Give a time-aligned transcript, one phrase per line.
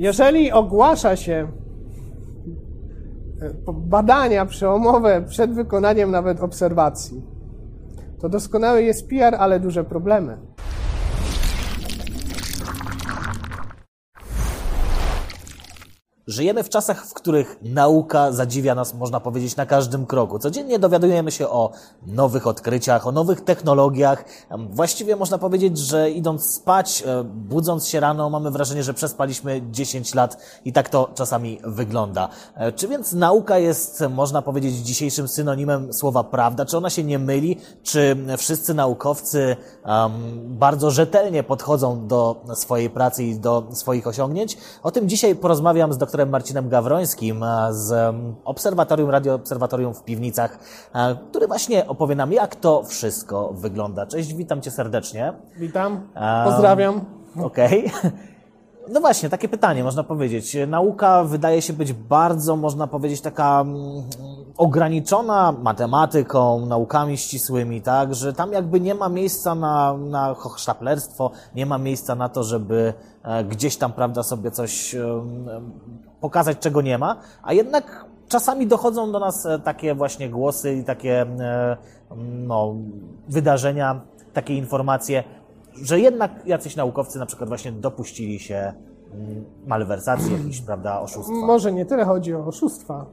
[0.00, 1.48] Jeżeli ogłasza się
[3.42, 7.22] e, badania przełomowe przed wykonaniem nawet obserwacji,
[8.20, 10.38] to doskonały jest PR, ale duże problemy.
[16.30, 20.38] Żyjemy w czasach, w których nauka zadziwia nas, można powiedzieć, na każdym kroku.
[20.38, 21.70] Codziennie dowiadujemy się o
[22.06, 24.24] nowych odkryciach, o nowych technologiach.
[24.70, 30.14] Właściwie można powiedzieć, że idąc spać, e, budząc się rano, mamy wrażenie, że przespaliśmy 10
[30.14, 32.28] lat i tak to czasami wygląda.
[32.54, 36.64] E, czy więc nauka jest, można powiedzieć, dzisiejszym synonimem słowa prawda?
[36.64, 37.56] Czy ona się nie myli?
[37.82, 40.12] Czy wszyscy naukowcy um,
[40.58, 44.56] bardzo rzetelnie podchodzą do swojej pracy i do swoich osiągnięć?
[44.82, 50.58] O tym dzisiaj porozmawiam z doktorem doktorem Marcinem Gawrońskim z Obserwatorium, Radio Obserwatorium w Piwnicach,
[51.30, 54.06] który właśnie opowie nam, jak to wszystko wygląda.
[54.06, 55.32] Cześć, witam Cię serdecznie.
[55.56, 56.08] Witam,
[56.44, 57.04] pozdrawiam.
[57.42, 57.86] Okej.
[57.98, 58.10] Okay.
[58.88, 60.56] No właśnie, takie pytanie można powiedzieć.
[60.66, 64.02] Nauka wydaje się być bardzo, można powiedzieć, taka mm,
[64.56, 71.66] ograniczona matematyką, naukami ścisłymi, tak, że tam jakby nie ma miejsca na, na hochsztaplerstwo, nie
[71.66, 74.96] ma miejsca na to, żeby e, gdzieś tam, prawda, sobie coś
[76.20, 80.84] pokazać, czego nie ma, a jednak czasami dochodzą do nas e, takie właśnie głosy i
[80.84, 81.76] takie e,
[82.46, 82.74] no,
[83.28, 84.00] wydarzenia,
[84.32, 85.24] takie informacje,
[85.74, 88.72] że jednak jacyś naukowcy na przykład właśnie dopuścili się
[89.14, 91.34] mm, malwersacji, jakichś, prawda, oszustwa.
[91.34, 93.06] Może nie tyle chodzi o oszustwa,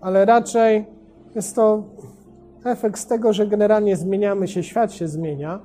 [0.00, 0.86] ale raczej
[1.34, 1.82] jest to
[2.64, 5.60] efekt z tego, że generalnie zmieniamy się, świat się zmienia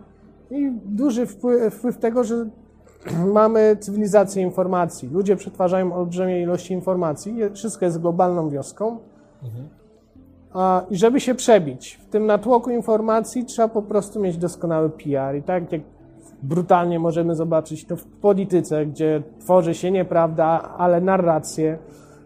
[0.51, 2.49] i duży wpływ, wpływ tego, że
[3.33, 5.09] mamy cywilizację informacji.
[5.09, 8.97] Ludzie przetwarzają olbrzymie ilości informacji, wszystko jest globalną wioską.
[9.43, 9.69] Mhm.
[10.89, 15.35] I żeby się przebić w tym natłoku informacji, trzeba po prostu mieć doskonały PR.
[15.35, 15.81] I tak jak
[16.43, 21.77] brutalnie możemy zobaczyć to w polityce, gdzie tworzy się nieprawda, ale narrację.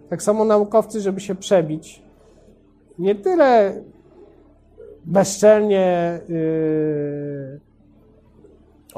[0.09, 2.01] Tak samo naukowcy, żeby się przebić,
[2.99, 3.81] nie tyle
[5.05, 7.59] bezczelnie yy,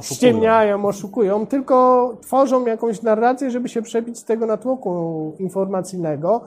[0.02, 6.42] ściemniają, oszukują, tylko tworzą jakąś narrację, żeby się przebić z tego natłoku informacyjnego.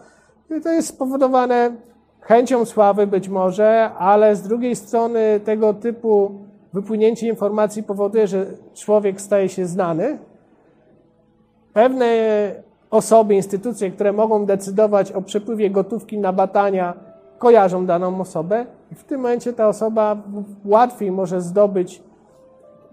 [0.58, 1.76] I to jest spowodowane
[2.20, 6.32] chęcią sławy być może, ale z drugiej strony tego typu
[6.72, 10.18] wypłynięcie informacji powoduje, że człowiek staje się znany.
[11.72, 12.06] Pewne
[12.90, 16.94] osoby, instytucje, które mogą decydować o przepływie gotówki na badania,
[17.38, 20.16] kojarzą daną osobę i w tym momencie ta osoba
[20.64, 22.02] łatwiej może zdobyć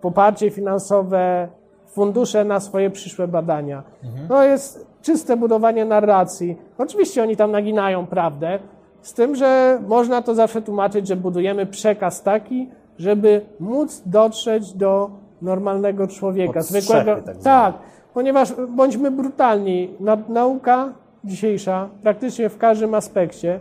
[0.01, 1.47] poparcie finansowe,
[1.87, 3.83] fundusze na swoje przyszłe badania.
[4.03, 4.27] Mhm.
[4.27, 6.57] To jest czyste budowanie narracji.
[6.77, 8.59] Oczywiście oni tam naginają prawdę,
[9.01, 12.69] z tym, że można to zawsze tłumaczyć, że budujemy przekaz taki,
[12.99, 15.09] żeby móc dotrzeć do
[15.41, 17.15] normalnego człowieka, zwykłego.
[17.21, 17.73] Tak, tak,
[18.13, 19.89] ponieważ bądźmy brutalni,
[20.29, 20.93] nauka
[21.23, 23.59] dzisiejsza praktycznie w każdym aspekcie,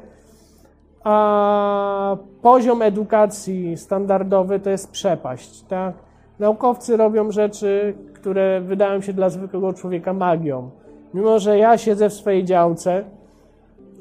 [1.04, 5.94] a poziom edukacji standardowy to jest przepaść, tak?
[6.38, 10.70] Naukowcy robią rzeczy, które wydają się dla zwykłego człowieka magią.
[11.14, 13.04] Mimo, że ja siedzę w swojej działce,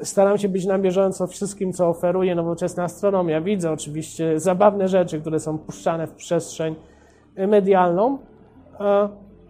[0.02, 3.42] staram się być na bieżąco wszystkim, co oferuje nowoczesna astronomia.
[3.42, 6.76] Widzę oczywiście zabawne rzeczy, które są puszczane w przestrzeń
[7.48, 8.18] medialną,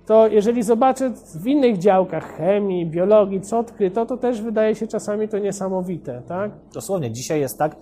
[0.07, 5.29] to jeżeli zobaczę w innych działkach chemii, biologii, co odkryto, to też wydaje się czasami
[5.29, 6.51] to niesamowite, tak?
[6.73, 7.75] Dosłownie, dzisiaj jest tak,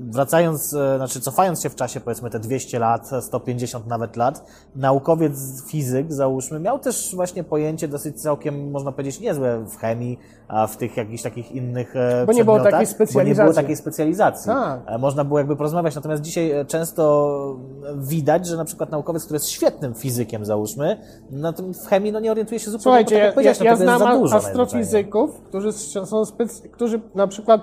[0.00, 5.64] wracając, e, znaczy cofając się w czasie, powiedzmy te 200 lat, 150 nawet lat, naukowiec,
[5.70, 10.76] fizyk, załóżmy, miał też właśnie pojęcie dosyć całkiem, można powiedzieć, niezłe w chemii, a w
[10.76, 13.24] tych jakichś takich innych e, Bo nie było takiej specjalizacji.
[13.24, 14.46] Bo nie było takiej specjalizacji.
[14.46, 14.80] Tak.
[14.86, 17.56] E, można było jakby porozmawiać, natomiast dzisiaj często
[17.96, 21.00] widać, że na przykład naukowiec, który jest świetnym fizykiem, załóżmy,
[21.30, 25.40] no w chemii no nie orientuje się zupełnie, Słuchajcie, tak ja, ja, ja znam astrofizyków,
[25.40, 27.62] którzy, są specy, którzy na przykład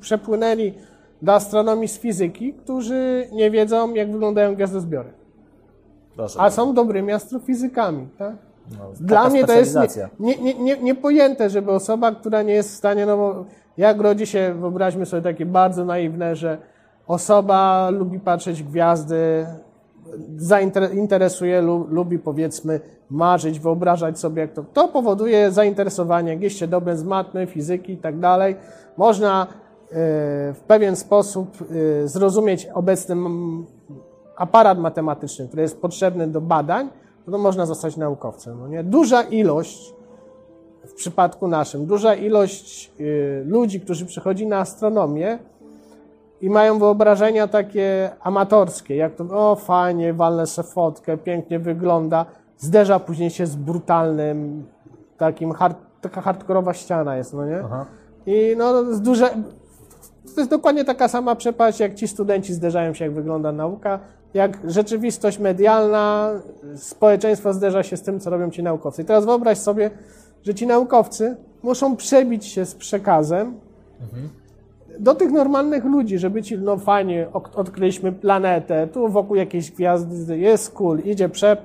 [0.00, 0.74] przepłynęli
[1.22, 5.12] do astronomii z fizyki, którzy nie wiedzą, jak wyglądają gwiazdozbiory.
[6.16, 8.36] Proszę A są dobrymi astrofizykami, tak?
[8.78, 9.76] No, Dla mnie to jest
[10.20, 13.44] nie, nie, nie, niepojęte, żeby osoba, która nie jest w stanie, no bo
[13.76, 16.58] jak rodzi się, wyobraźmy sobie takie bardzo naiwne, że
[17.06, 19.46] osoba lubi patrzeć gwiazdy,
[20.36, 24.64] zainteresuje, lubi powiedzmy marzyć, wyobrażać sobie jak to.
[24.72, 28.56] To powoduje zainteresowanie, jakieś dobre z matmy, fizyki i tak dalej.
[28.96, 29.46] Można e,
[30.52, 31.58] w pewien sposób
[32.04, 33.16] e, zrozumieć obecny
[34.36, 36.88] aparat matematyczny, który jest potrzebny do badań,
[37.30, 38.58] to można zostać naukowcem.
[38.60, 38.84] No nie?
[38.84, 39.94] Duża ilość,
[40.84, 45.38] w przypadku naszym, duża ilość e, ludzi, którzy przychodzi na astronomię,
[46.40, 52.26] i mają wyobrażenia takie amatorskie, jak to, o fajnie, walnę sobie fotkę, pięknie wygląda,
[52.58, 54.66] zderza później się z brutalnym,
[55.16, 57.60] takim hard, taka hardkorowa ściana jest, no nie?
[57.64, 57.86] Aha.
[58.26, 59.28] I no, z duże...
[60.34, 63.98] To jest dokładnie taka sama przepaść, jak ci studenci zderzają się, jak wygląda nauka,
[64.34, 66.30] jak rzeczywistość medialna,
[66.76, 69.02] społeczeństwo zderza się z tym, co robią ci naukowcy.
[69.02, 69.90] I teraz wyobraź sobie,
[70.42, 73.54] że ci naukowcy muszą przebić się z przekazem
[74.00, 74.28] mhm.
[74.98, 80.72] do tych normalnych ludzi, żeby ci, no fajnie, odkryliśmy planetę, tu wokół jakiejś gwiazdy jest
[80.72, 81.56] cool, idzie prze,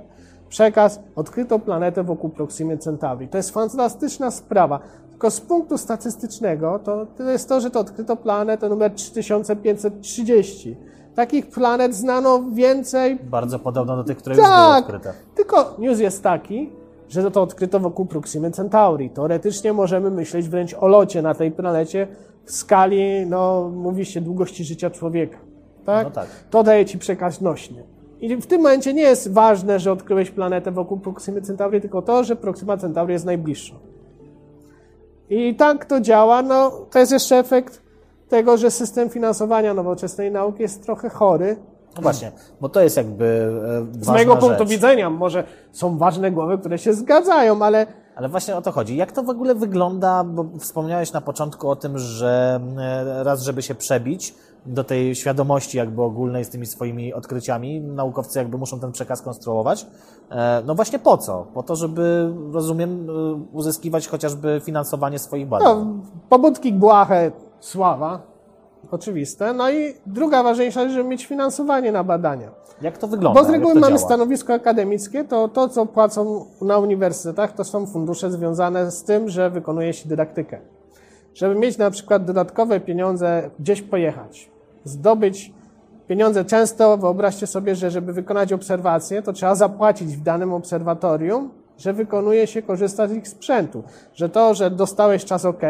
[0.53, 3.27] przekaz, odkryto planetę wokół Proximy Centauri.
[3.27, 4.79] To jest fantastyczna sprawa.
[5.09, 10.77] Tylko z punktu statystycznego to, to jest to, że to odkryto planetę numer 3530.
[11.15, 13.19] Takich planet znano więcej.
[13.23, 15.13] Bardzo podobno do tych, które tak, już były odkryte.
[15.35, 16.69] Tylko news jest taki,
[17.09, 19.09] że to odkryto wokół Proximy Centauri.
[19.09, 22.07] Teoretycznie możemy myśleć wręcz o locie na tej planecie
[22.45, 25.37] w skali, no, mówi się, długości życia człowieka.
[25.85, 26.05] Tak?
[26.05, 26.27] No tak.
[26.49, 27.92] To daje ci przekaz nośny.
[28.23, 32.23] I w tym momencie nie jest ważne, że odkryłeś planetę wokół Proximy Centauri, tylko to,
[32.23, 33.75] że Proxima Centauri jest najbliższą.
[35.29, 36.41] I tak to działa.
[36.41, 37.81] No, to jest jeszcze efekt
[38.29, 41.57] tego, że system finansowania nowoczesnej nauki jest trochę chory.
[41.95, 42.31] No właśnie,
[42.61, 43.25] bo to jest jakby
[43.99, 44.41] e, Z mojego rzecz.
[44.41, 48.97] punktu widzenia, może są ważne głowy, które się zgadzają, ale ale właśnie o to chodzi.
[48.97, 53.61] Jak to w ogóle wygląda, bo wspomniałeś na początku o tym, że e, raz, żeby
[53.61, 58.91] się przebić do tej świadomości jakby ogólnej z tymi swoimi odkryciami, naukowcy jakby muszą ten
[58.91, 59.87] przekaz konstruować.
[60.29, 61.47] E, no właśnie po co?
[61.53, 63.07] Po to, żeby, rozumiem,
[63.51, 65.67] uzyskiwać chociażby finansowanie swoich badań.
[65.67, 65.85] No,
[66.29, 68.21] pobudki błahe, sława,
[68.91, 69.53] oczywiste.
[69.53, 72.51] No i druga ważniejsza rzecz, żeby mieć finansowanie na badania.
[72.81, 73.41] Jak to wygląda?
[73.41, 74.07] Bo z reguły mamy działa?
[74.07, 79.49] stanowisko akademickie, to to, co płacą na uniwersytetach, to są fundusze związane z tym, że
[79.49, 80.59] wykonuje się dydaktykę.
[81.33, 84.51] Żeby mieć na przykład dodatkowe pieniądze, gdzieś pojechać,
[84.83, 85.53] zdobyć
[86.07, 86.45] pieniądze.
[86.45, 92.47] Często wyobraźcie sobie, że żeby wykonać obserwację, to trzeba zapłacić w danym obserwatorium, że wykonuje
[92.47, 93.83] się, korzysta z ich sprzętu.
[94.13, 95.61] Że to, że dostałeś czas OK,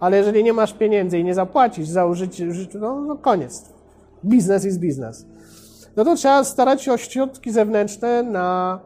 [0.00, 2.46] ale jeżeli nie masz pieniędzy i nie zapłacisz za użycie,
[2.80, 3.72] no, no koniec.
[4.24, 5.26] Biznes jest biznes.
[5.96, 8.80] No to trzeba starać się o środki zewnętrzne na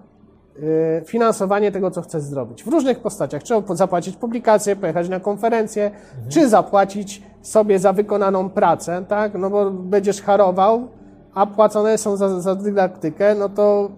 [0.58, 2.64] y, finansowanie tego, co chcesz zrobić.
[2.64, 3.42] W różnych postaciach.
[3.42, 6.30] Trzeba zapłacić publikację, pojechać na konferencję, mhm.
[6.30, 9.34] czy zapłacić sobie za wykonaną pracę, tak?
[9.38, 10.88] No bo będziesz harował,
[11.34, 13.90] a płacone są za, za dydaktykę, no to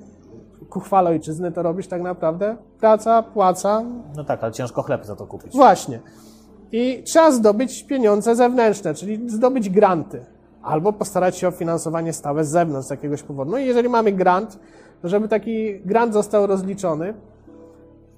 [0.71, 2.57] ku chwale ojczyzny to robisz tak naprawdę.
[2.81, 3.83] Praca, płaca.
[4.17, 5.53] No tak, ale ciężko chleb za to kupić.
[5.53, 6.01] Właśnie.
[6.73, 10.25] I trzeba zdobyć pieniądze zewnętrzne, czyli zdobyć granty.
[10.63, 13.51] Albo postarać się o finansowanie stałe z zewnątrz z jakiegoś powodu.
[13.51, 14.59] No i jeżeli mamy grant,
[15.03, 17.15] to żeby taki grant został rozliczony,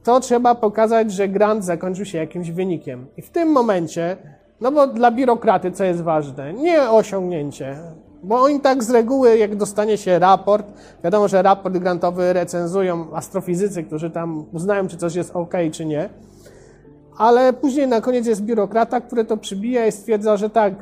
[0.03, 3.07] to trzeba pokazać, że grant zakończył się jakimś wynikiem.
[3.17, 4.17] I w tym momencie,
[4.61, 6.53] no bo dla biurokraty co jest ważne?
[6.53, 7.77] Nie osiągnięcie,
[8.23, 10.67] bo oni tak z reguły, jak dostanie się raport,
[11.05, 16.09] wiadomo, że raport grantowy recenzują astrofizycy, którzy tam uznają, czy coś jest ok, czy nie,
[17.17, 20.75] ale później na koniec jest biurokrata, który to przybija i stwierdza, że tak,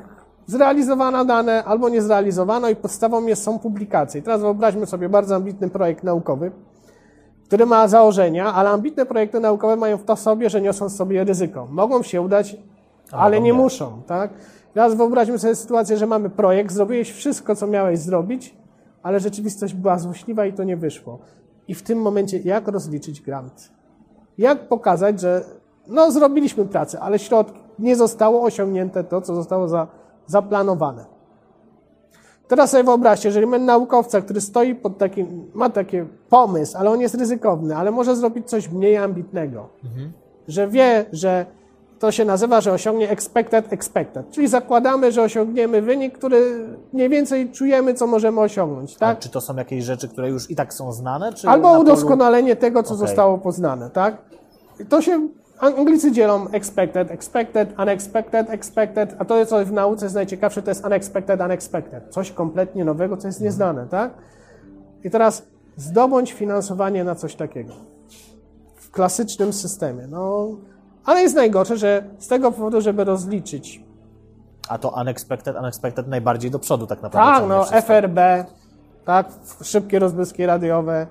[0.46, 4.20] zrealizowano dane albo nie zrealizowano i podstawą jest, są publikacje.
[4.20, 6.50] I teraz wyobraźmy sobie bardzo ambitny projekt naukowy,
[7.44, 11.66] który ma założenia, ale ambitne projekty naukowe mają w to sobie, że niosą sobie ryzyko.
[11.70, 12.56] Mogą się udać,
[13.12, 14.30] ale nie muszą, tak?
[14.74, 18.56] Teraz wyobraźmy sobie sytuację, że mamy projekt, zrobiłeś wszystko, co miałeś zrobić,
[19.02, 21.18] ale rzeczywistość była złośliwa i to nie wyszło.
[21.68, 23.72] I w tym momencie jak rozliczyć grant?
[24.38, 25.44] Jak pokazać, że
[25.86, 29.86] no zrobiliśmy pracę, ale środki, nie zostało osiągnięte to, co zostało za,
[30.26, 31.05] zaplanowane.
[32.48, 35.96] Teraz sobie wyobraźcie, jeżeli mamy naukowca, który stoi pod takim, ma taki
[36.29, 40.12] pomysł, ale on jest ryzykowny, ale może zrobić coś mniej ambitnego, mhm.
[40.48, 41.46] że wie, że
[42.05, 47.51] to się nazywa, że osiągnie expected expected, czyli zakładamy, że osiągniemy wynik, który mniej więcej
[47.51, 48.96] czujemy, co możemy osiągnąć.
[48.96, 49.19] Tak?
[49.19, 51.31] A czy to są jakieś rzeczy, które już i tak są znane?
[51.46, 53.06] Albo udoskonalenie tego, co okay.
[53.06, 53.91] zostało poznane.
[53.91, 54.17] Tak?
[54.89, 60.63] To się Anglicy dzielą expected, expected, unexpected, expected, a to, co w nauce jest najciekawsze,
[60.63, 62.05] to jest unexpected, unexpected.
[62.11, 64.15] Coś kompletnie nowego, co jest nieznane, tak?
[65.05, 65.43] I teraz
[65.77, 67.73] zdobądź finansowanie na coś takiego.
[68.77, 70.06] W klasycznym systemie.
[70.06, 70.49] No,
[71.05, 73.84] ale jest najgorsze, że z tego powodu, żeby rozliczyć.
[74.69, 77.41] A to unexpected, unexpected najbardziej do przodu tak naprawdę.
[77.41, 78.19] Tak, no, FRB,
[79.05, 79.29] tak,
[79.63, 81.06] szybkie rozbłyski radiowe,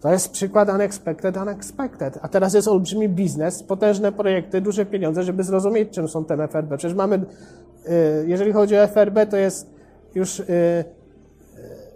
[0.00, 2.18] to jest przykład unexpected, unexpected.
[2.22, 6.76] A teraz jest olbrzymi biznes, potężne projekty, duże pieniądze, żeby zrozumieć, czym są te FRB.
[6.76, 9.70] Przecież mamy, y, jeżeli chodzi o FRB, to jest
[10.14, 10.84] już y, y,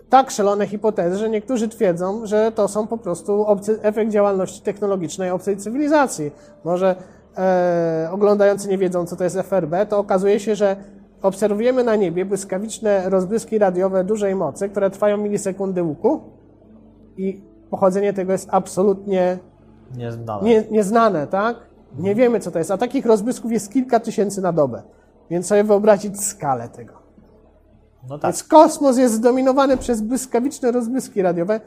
[0.08, 5.30] tak szalone hipotezy, że niektórzy twierdzą, że to są po prostu obcy, efekt działalności technologicznej
[5.30, 6.30] obcej cywilizacji.
[6.64, 6.96] Może
[7.38, 10.76] e, oglądający nie wiedzą, co to jest FRB, to okazuje się, że
[11.22, 16.20] obserwujemy na niebie błyskawiczne rozbłyski radiowe dużej mocy, które trwają milisekundy łuku
[17.16, 19.38] i pochodzenie tego jest absolutnie
[19.96, 21.56] nieznane, nie, nieznane tak?
[21.98, 22.70] Nie wiemy, co to jest.
[22.70, 24.82] A takich rozbłysków jest kilka tysięcy na dobę.
[25.30, 26.92] Więc sobie wyobrazić skalę tego.
[28.08, 28.30] No tak.
[28.30, 31.60] Więc kosmos jest zdominowany przez błyskawiczne rozbłyski radiowe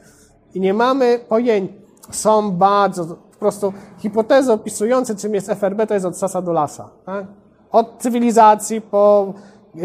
[0.53, 1.73] i nie mamy pojęcia.
[2.11, 6.89] Są bardzo, po prostu hipotezy opisujące, czym jest FRB, to jest od sasa do lasa.
[7.05, 7.25] Tak?
[7.71, 9.33] Od cywilizacji po
[9.75, 9.79] e,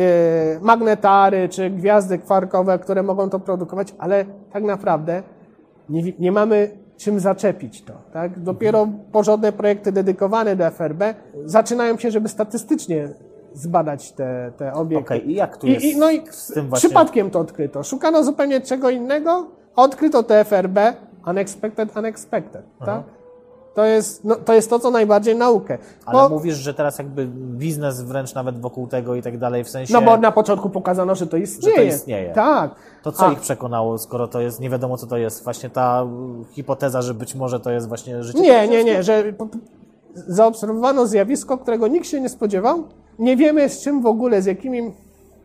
[0.60, 5.22] magnetary czy gwiazdy kwarkowe, które mogą to produkować, ale tak naprawdę
[5.88, 7.92] nie, nie mamy czym zaczepić to.
[8.12, 8.38] Tak?
[8.38, 11.02] Dopiero porządne projekty dedykowane do FRB
[11.44, 13.08] zaczynają się, żeby statystycznie
[13.54, 15.14] zbadać te, te obiekty.
[15.14, 16.88] Okej, i jak tu I, jest i, no i z tym właśnie?
[16.88, 17.82] przypadkiem to odkryto.
[17.82, 20.78] Szukano zupełnie czego innego, a odkryto TFRB,
[21.26, 22.62] unexpected, unexpected.
[22.78, 23.02] Tak?
[23.74, 25.78] To, jest, no, to jest to, co najbardziej naukę.
[26.06, 29.68] Ale Bo, mówisz, że teraz jakby biznes wręcz nawet wokół tego i tak dalej, w
[29.68, 29.92] sensie...
[29.94, 31.86] no bo na początku pokazano, że to istnieje.
[31.86, 32.32] istnieje.
[32.32, 32.74] Tak.
[33.02, 36.06] To co A, ich przekonało, skoro to jest, nie wiadomo co to jest, właśnie ta
[36.50, 38.40] hipoteza, że być może to jest właśnie życie?
[38.40, 39.24] Nie, nie, nie, że
[40.14, 42.84] zaobserwowano zjawisko, którego nikt się nie spodziewał.
[43.18, 44.92] Nie wiemy z czym w ogóle, z jakimi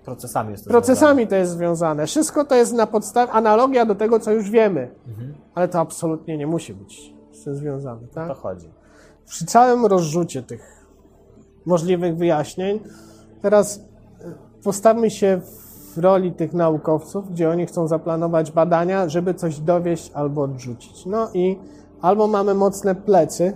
[0.05, 2.07] Procesami jest to procesami to jest związane.
[2.07, 4.89] Wszystko to jest na podstawie, analogia do tego, co już wiemy.
[5.07, 5.34] Mhm.
[5.55, 8.08] Ale to absolutnie nie musi być z tym związane.
[8.08, 8.27] Tak?
[8.27, 8.70] To chodzi.
[9.25, 10.86] przy całym rozrzucie tych
[11.65, 12.79] możliwych wyjaśnień,
[13.41, 13.82] teraz y,
[14.63, 15.41] postawmy się
[15.96, 21.06] w roli tych naukowców, gdzie oni chcą zaplanować badania, żeby coś dowieść albo odrzucić.
[21.06, 21.60] No i
[22.01, 23.53] albo mamy mocne plecy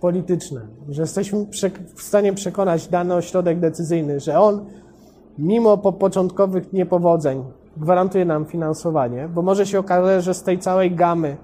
[0.00, 1.46] polityczne, że jesteśmy
[1.94, 4.66] w stanie przekonać dany ośrodek decyzyjny, że on
[5.38, 7.44] mimo po początkowych niepowodzeń
[7.76, 11.36] gwarantuje nam finansowanie, bo może się okazać, że z tej całej gamy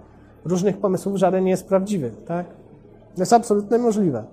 [0.51, 2.47] różnych pomysłów żaden nie jest prawdziwy, tak?
[3.15, 4.25] To jest absolutnie możliwe.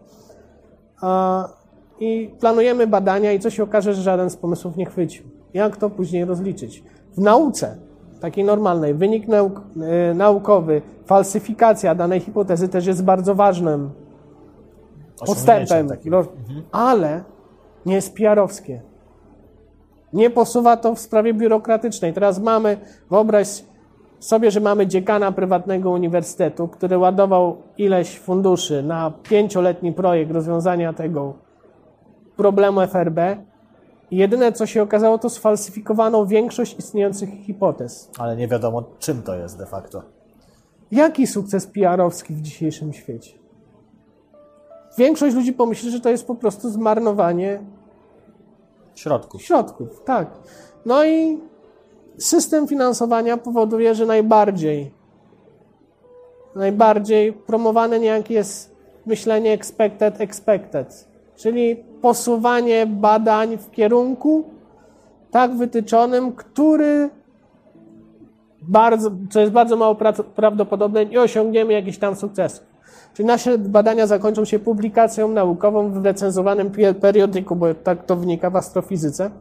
[2.00, 5.24] I planujemy badania i co się okaże, że żaden z pomysłów nie chwycił.
[5.54, 6.84] Jak to później rozliczyć?
[7.18, 7.78] W nauce,
[8.22, 13.90] takiej normalnej, wynik nauk, e, naukowy, falsyfikacja danej hipotezy też jest bardzo ważnym
[15.88, 16.14] takim.
[16.14, 16.28] roz-
[16.72, 17.24] ale
[17.86, 18.80] nie jest PR-owskie.
[20.14, 22.14] Nie posuwa to w sprawie biurokratycznej.
[22.14, 22.78] Teraz mamy,
[23.10, 23.64] wyobraź
[24.26, 31.34] sobie, że mamy dziekana prywatnego uniwersytetu, który ładował ileś funduszy na pięcioletni projekt rozwiązania tego
[32.38, 33.20] problemu FRB
[34.12, 38.12] i jedyne, co się okazało, to sfalsyfikowano większość istniejących hipotez.
[38.20, 40.02] Ale nie wiadomo czym to jest de facto.
[40.92, 43.32] Jaki sukces PR-owski w dzisiejszym świecie?
[44.98, 47.60] Większość ludzi pomyśli, że to jest po prostu zmarnowanie
[48.96, 49.42] Środków.
[49.42, 50.28] środków, tak.
[50.86, 51.40] No i
[52.18, 54.92] system finansowania powoduje, że najbardziej
[56.56, 64.44] najbardziej promowane niejako jest myślenie expected, expected, czyli posuwanie badań w kierunku
[65.32, 67.10] tak wytyczonym, który
[68.62, 72.66] bardzo, co jest bardzo mało pra- prawdopodobne, nie osiągniemy jakichś tam sukcesów.
[73.14, 78.56] Czyli nasze badania zakończą się publikacją naukową w recenzowanym periodyku, bo tak to wynika w
[78.56, 79.32] astrofizyce,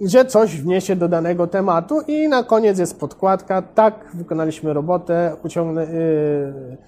[0.00, 3.62] gdzie coś wniesie do danego tematu i na koniec jest podkładka.
[3.62, 6.78] Tak, wykonaliśmy robotę, uciągnę, yy,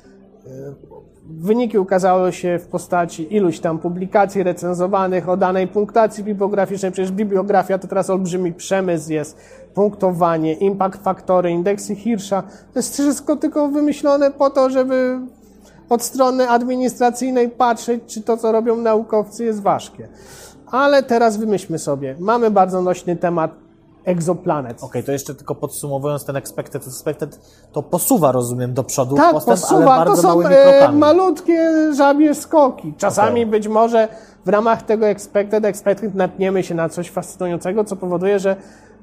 [0.47, 0.97] yy,
[1.29, 6.93] Wyniki ukazały się w postaci iluś tam publikacji recenzowanych o danej punktacji bibliograficznej.
[6.93, 9.37] Przecież bibliografia to teraz olbrzymi przemysł jest.
[9.75, 12.43] Punktowanie, impact faktory, indeksy Hirscha.
[12.43, 15.21] To jest wszystko tylko wymyślone po to, żeby
[15.89, 20.09] od strony administracyjnej patrzeć, czy to, co robią naukowcy, jest ważkie.
[20.71, 22.17] Ale teraz wymyślmy sobie.
[22.19, 23.51] Mamy bardzo nośny temat
[24.05, 24.83] egzoplanet.
[24.83, 27.41] Okej, to jeszcze tylko podsumowując ten expected, expected,
[27.73, 29.95] to posuwa, rozumiem, do przodu Tak, postęp, posuwa.
[29.95, 32.95] ale To bardzo są małymi e, malutkie żabie skoki.
[32.99, 33.47] Czasami Okej.
[33.47, 34.09] być może
[34.45, 38.57] w ramach tego expected, expected natniemy się na coś fascynującego, co powoduje, że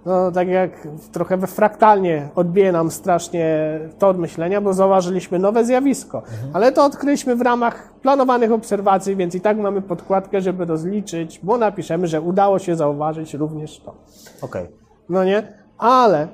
[0.06, 6.18] no, tak jak trochę we fraktalnie odbije nam strasznie tor myślenia, bo zauważyliśmy nowe zjawisko.
[6.18, 6.50] Mhm.
[6.54, 11.58] Ale to odkryliśmy w ramach planowanych obserwacji, więc i tak mamy podkładkę, żeby rozliczyć, bo
[11.58, 13.96] napiszemy, że udało się zauważyć również to.
[14.42, 14.68] Okej.
[15.10, 15.44] No nie?
[15.78, 16.28] Ale y,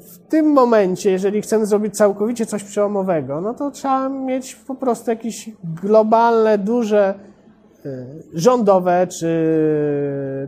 [0.00, 5.10] w tym momencie, jeżeli chcemy zrobić całkowicie coś przełomowego, no to trzeba mieć po prostu
[5.10, 5.50] jakieś
[5.82, 7.14] globalne, duże
[8.34, 9.28] rządowe czy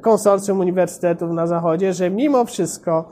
[0.02, 3.08] konsorcjum uniwersytetów na zachodzie, że mimo wszystko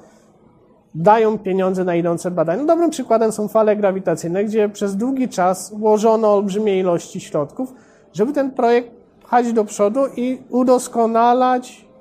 [0.94, 2.62] dają pieniądze na idące badania.
[2.62, 7.74] No, dobrym przykładem są fale grawitacyjne, gdzie przez długi czas ułożono olbrzymie ilości środków,
[8.12, 8.90] żeby ten projekt
[9.22, 11.92] pchać do przodu i udoskonalać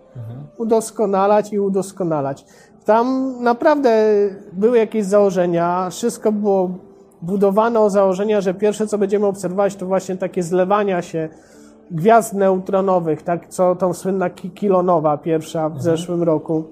[0.57, 2.45] udoskonalać i udoskonalać.
[2.85, 4.05] Tam naprawdę
[4.53, 6.69] były jakieś założenia, wszystko było
[7.21, 11.29] budowane o założenia, że pierwsze co będziemy obserwować to właśnie takie zlewania się
[11.91, 16.63] gwiazd neutronowych, tak co tą słynna ki- kilonowa pierwsza w zeszłym roku.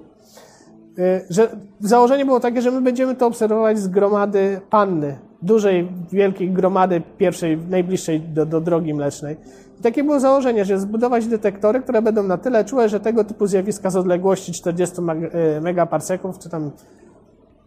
[1.00, 1.48] y, że
[1.80, 7.58] założenie było takie, że my będziemy to obserwować z gromady panny, dużej, wielkiej gromady pierwszej,
[7.70, 9.38] najbliższej do, do drogi mlecznej.
[9.80, 13.48] I takie było założenie, że zbudować detektory, które będą na tyle czułe, że tego typu
[13.48, 16.72] zjawiska z odległości 40 meg- y, megaparseków, czy tam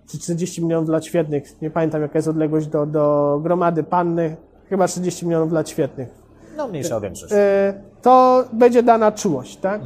[0.06, 4.37] czy 40 milionów lat świetnych, nie pamiętam jaka jest odległość do, do gromady panny,
[4.68, 6.09] chyba 40 milionów lat świetnych,
[6.62, 7.33] No, mniejsza o większość.
[7.33, 7.37] y,
[8.02, 9.81] to będzie dana czułość, tak?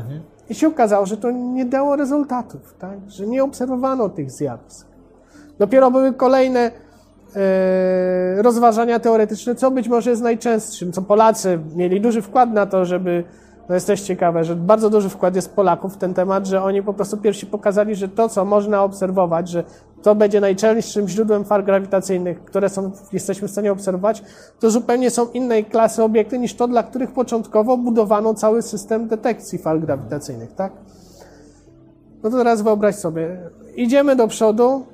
[0.48, 2.98] I się okazało, że to nie dało rezultatów, tak?
[3.08, 4.86] Że nie obserwowano tych zjawisk.
[5.58, 6.70] Dopiero były kolejne
[7.36, 12.84] e, rozważania teoretyczne, co być może jest najczęstszym, co Polacy mieli duży wkład na to,
[12.84, 13.24] żeby,
[13.68, 16.82] no jest też ciekawe, że bardzo duży wkład jest Polaków w ten temat, że oni
[16.82, 19.64] po prostu pierwsi pokazali, że to, co można obserwować, że
[20.06, 24.22] to będzie najczęstszym źródłem fal grawitacyjnych, które są, jesteśmy w stanie obserwować,
[24.60, 29.58] to zupełnie są innej klasy obiekty niż to, dla których początkowo budowano cały system detekcji
[29.58, 30.72] fal grawitacyjnych, tak?
[32.22, 34.86] No to teraz wyobraź sobie, idziemy do przodu,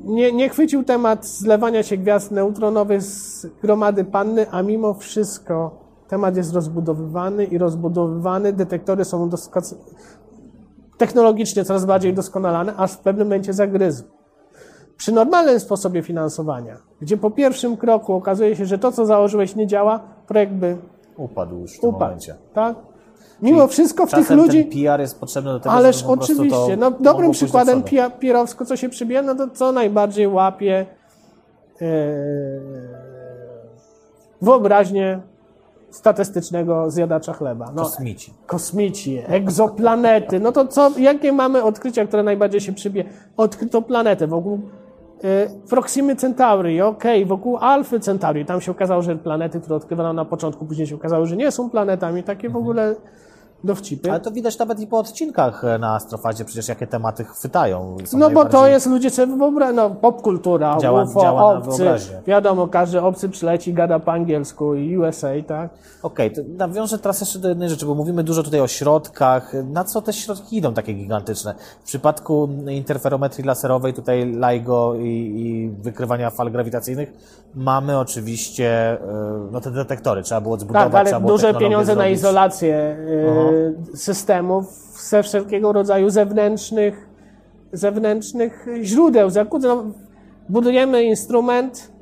[0.00, 6.36] nie, nie chwycił temat zlewania się gwiazd neutronowych z gromady panny, a mimo wszystko temat
[6.36, 9.74] jest rozbudowywany i rozbudowywany, detektory są dosko-
[10.98, 14.13] technologicznie coraz bardziej doskonalane, aż w pewnym momencie zagryzł.
[14.96, 19.66] Przy normalnym sposobie finansowania, gdzie po pierwszym kroku okazuje się, że to, co założyłeś, nie
[19.66, 20.76] działa, projekt by
[21.16, 22.04] Upadł już w tym upadł.
[22.04, 22.34] momencie.
[22.54, 22.76] Tak?
[23.42, 24.64] Mimo wszystko w tych ludzi.
[24.64, 26.76] ten PR jest potrzebny do tego, Ależ żeby oczywiście.
[26.76, 27.82] No, dobrym przykładem
[28.18, 30.86] pierowsko, co się przybija, no to co najbardziej łapie
[31.80, 31.86] e,
[34.42, 35.20] wyobraźnię
[35.90, 37.72] statystycznego zjadacza chleba.
[37.74, 38.34] No, Kosmici.
[38.46, 40.40] kosmici, egzoplanety.
[40.40, 43.04] No to co, jakie mamy odkrycia, które najbardziej się przybije?
[43.36, 44.83] Odkryto planetę wokół e,
[45.68, 48.44] Proximy Centauri, okej, wokół Alfy Centauri.
[48.44, 51.70] Tam się okazało, że planety, które odkrywano na początku, później się okazało, że nie są
[51.70, 52.22] planetami.
[52.22, 52.94] Takie w ogóle
[53.64, 54.10] dowcipy.
[54.10, 57.96] Ale to widać nawet i po odcinkach e, na Astrofazie, przecież jakie tematy chwytają.
[58.04, 61.84] Są No bo to jest, ludzie sobie wyobrażają, no popkultura, Działa- UFO, działa na obcy,
[62.26, 65.70] wiadomo, każdy obcy przyleci, gada po angielsku i USA, tak?
[66.02, 69.52] Okej, to nawiążę teraz jeszcze do jednej rzeczy, bo mówimy dużo tutaj o środkach.
[69.72, 71.54] Na co te środki idą takie gigantyczne?
[71.80, 77.12] W przypadku interferometrii laserowej, tutaj LIGO i, i wykrywania fal grawitacyjnych,
[77.54, 78.98] mamy oczywiście e,
[79.52, 80.22] no, te detektory.
[80.22, 82.18] Trzeba było zbudować, Tak, ale duże pieniądze na zrobić.
[82.18, 83.24] izolację y,
[83.94, 84.64] systemów
[85.08, 87.08] ze wszelkiego rodzaju zewnętrznych,
[87.72, 89.28] zewnętrznych źródeł.
[89.62, 89.84] No,
[90.48, 91.92] budujemy instrument,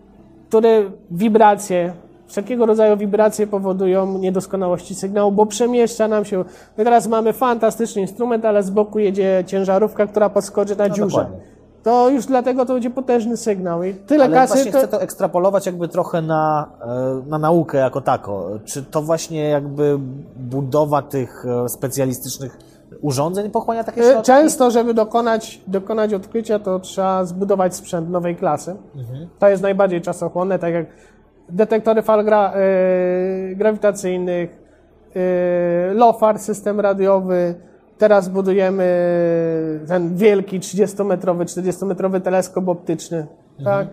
[0.48, 1.92] który wibracje,
[2.26, 6.44] wszelkiego rodzaju wibracje powodują niedoskonałości sygnału, bo przemieszcza nam się.
[6.78, 11.16] My teraz mamy fantastyczny instrument, ale z boku jedzie ciężarówka, która podskoczy na dziurze.
[11.16, 11.51] dokładnie.
[11.82, 13.82] To już dlatego to będzie potężny sygnał.
[13.84, 14.54] I tyle Ale kasy.
[14.54, 18.50] właśnie to- chcę to ekstrapolować jakby trochę na, e, na naukę jako tako.
[18.64, 19.98] Czy to właśnie jakby
[20.36, 22.58] budowa tych e, specjalistycznych
[23.00, 24.22] urządzeń pochłania takie Y, środki?
[24.26, 28.76] Często, żeby dokonać, dokonać odkrycia, to trzeba zbudować sprzęt nowej klasy.
[29.38, 30.86] To jest najbardziej czasochłonne, tak jak
[31.48, 32.52] detektory fal gra,
[33.52, 34.50] y, grawitacyjnych,
[35.90, 37.54] y, LOFAR, system radiowy.
[37.98, 38.84] Teraz budujemy
[39.88, 43.26] ten wielki 30-metrowy, 40-metrowy teleskop optyczny.
[43.64, 43.88] Tak?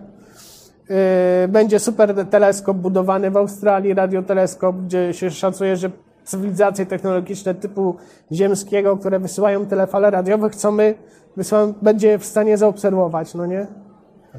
[1.44, 5.90] Y, Będzie super teleskop budowany w Australii, radioteleskop, gdzie się szacuje, że
[6.24, 7.96] cywilizacje technologiczne typu
[8.32, 10.94] ziemskiego, które wysyłają tyle fal radiowych, co my
[11.36, 13.66] wysyłamy, będzie w stanie zaobserwować, no nie?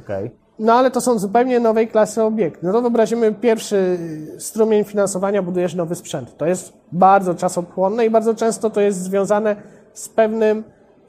[0.03, 0.40] Okej.
[0.61, 2.65] No ale to są zupełnie nowej klasy obiekty.
[2.65, 3.97] No to wyobrazimy pierwszy
[4.37, 6.37] strumień finansowania, budujesz nowy sprzęt.
[6.37, 9.55] To jest bardzo czasochłonne i bardzo często to jest związane
[9.93, 10.63] z pewnym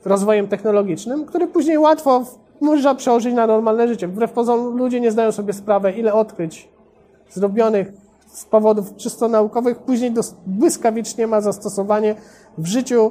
[0.05, 2.25] rozwojem technologicznym, który później łatwo
[2.61, 4.09] można przełożyć na normalne życie.
[4.09, 6.69] Wbrew pozorom ludzie nie zdają sobie sprawy, ile odkryć
[7.31, 7.93] zrobionych
[8.27, 10.13] z powodów czysto naukowych później
[10.47, 12.15] błyskawicznie ma zastosowanie
[12.59, 13.11] w życiu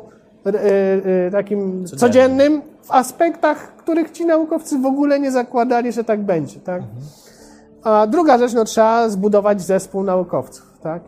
[1.31, 6.59] takim codziennym, w aspektach, których ci naukowcy w ogóle nie zakładali, że tak będzie.
[6.59, 6.83] Tak?
[7.83, 10.79] A druga rzecz, no trzeba zbudować zespół naukowców.
[10.81, 11.03] Tak?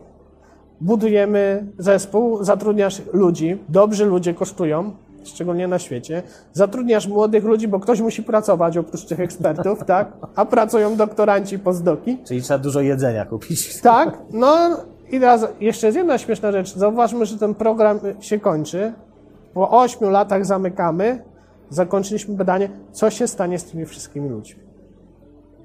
[0.80, 4.92] Budujemy zespół, zatrudniasz ludzi, dobrzy ludzie kosztują,
[5.24, 6.22] szczególnie na świecie.
[6.52, 10.12] Zatrudniasz młodych ludzi, bo ktoś musi pracować oprócz tych ekspertów, tak?
[10.36, 12.18] A pracują doktoranci, postdoki.
[12.24, 13.80] Czyli trzeba dużo jedzenia kupić.
[13.80, 14.56] Tak, no
[15.10, 16.74] i teraz jeszcze jest jedna śmieszna rzecz.
[16.74, 18.92] Zauważmy, że ten program się kończy.
[19.54, 21.22] Po ośmiu latach zamykamy.
[21.70, 24.62] Zakończyliśmy badanie, co się stanie z tymi wszystkimi ludźmi.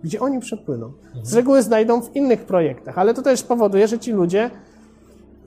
[0.03, 0.91] Gdzie oni przepłyną.
[1.23, 4.49] Z reguły znajdą w innych projektach, ale to też powoduje, że ci ludzie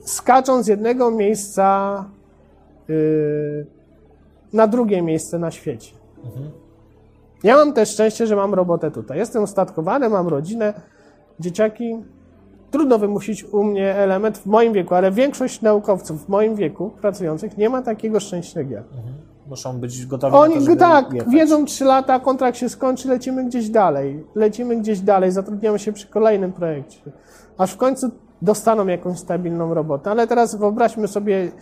[0.00, 2.04] skaczą z jednego miejsca
[2.88, 3.66] yy,
[4.52, 5.92] na drugie miejsce na świecie.
[7.42, 9.18] Ja mam też szczęście, że mam robotę tutaj.
[9.18, 10.74] Jestem ustatkowany, mam rodzinę,
[11.40, 11.96] dzieciaki.
[12.72, 17.58] Trudno wymusić u mnie element w moim wieku, ale większość naukowców w moim wieku pracujących
[17.58, 18.82] nie ma takiego szczęścia ja.
[19.48, 21.28] muszą być gotowi na to, Oni tak, jechać.
[21.32, 24.24] wiedzą 3 lata, kontrakt się skończy, lecimy gdzieś dalej.
[24.34, 27.00] Lecimy gdzieś dalej, zatrudniamy się przy kolejnym projekcie.
[27.58, 28.10] Aż w końcu
[28.42, 30.10] dostaną jakąś stabilną robotę.
[30.10, 31.52] Ale teraz wyobraźmy sobie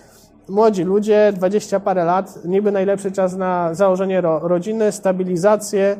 [0.49, 5.97] młodzi ludzie, 20 parę lat, niby najlepszy czas na założenie ro, rodziny, stabilizację.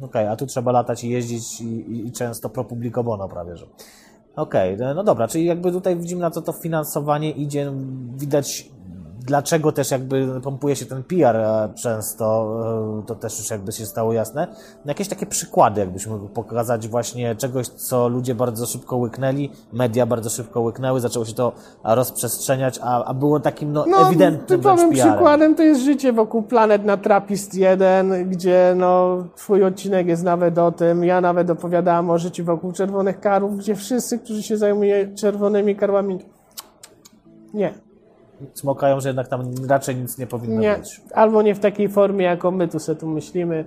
[0.00, 3.66] Okej, a tu trzeba latać i jeździć i, i, często pro publico bono prawie, że.
[4.36, 7.72] Okej, no dobra, czyli jakby tutaj widzimy na co to finansowanie idzie,
[8.16, 8.70] widać
[9.28, 12.24] dlaczego też jakby pompuje się ten PR e, często,
[13.02, 14.46] e, to też już jakby się stało jasne.
[14.84, 20.30] Jakieś takie przykłady jakbyśmy mogli pokazać właśnie czegoś, co ludzie bardzo szybko łyknęli, media bardzo
[20.30, 21.52] szybko łyknęły, zaczęło się to
[21.84, 26.84] rozprzestrzeniać, a, a było takim no, No, ewidentnym typowym przykładem to jest życie wokół planet
[26.84, 31.04] na Trappist 1, gdzie no, twój odcinek jest nawet o tym.
[31.04, 36.18] Ja nawet opowiadałam o życiu wokół czerwonych karów, gdzie wszyscy, którzy się zajmują czerwonymi karłami,
[37.54, 37.87] nie,
[38.54, 41.00] Smokają, że jednak tam raczej nic nie powinno nie, być.
[41.14, 43.64] albo nie w takiej formie, jaką my tu sobie tu myślimy.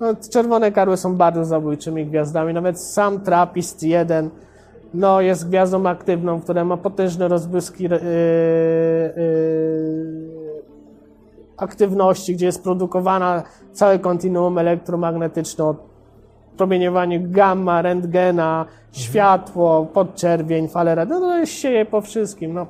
[0.00, 4.30] No, czerwone karły są bardzo zabójczymi gwiazdami, nawet sam Trappist 1
[4.94, 8.00] no, jest gwiazdą aktywną, która ma potężne rozbłyski yy, yy,
[11.56, 15.76] aktywności, gdzie jest produkowana całe kontinuum elektromagnetyczne od
[16.56, 22.66] promieniowanie gamma, rentgena, światło, podczerwień, fale radio, no to jest sieje po wszystkim, no.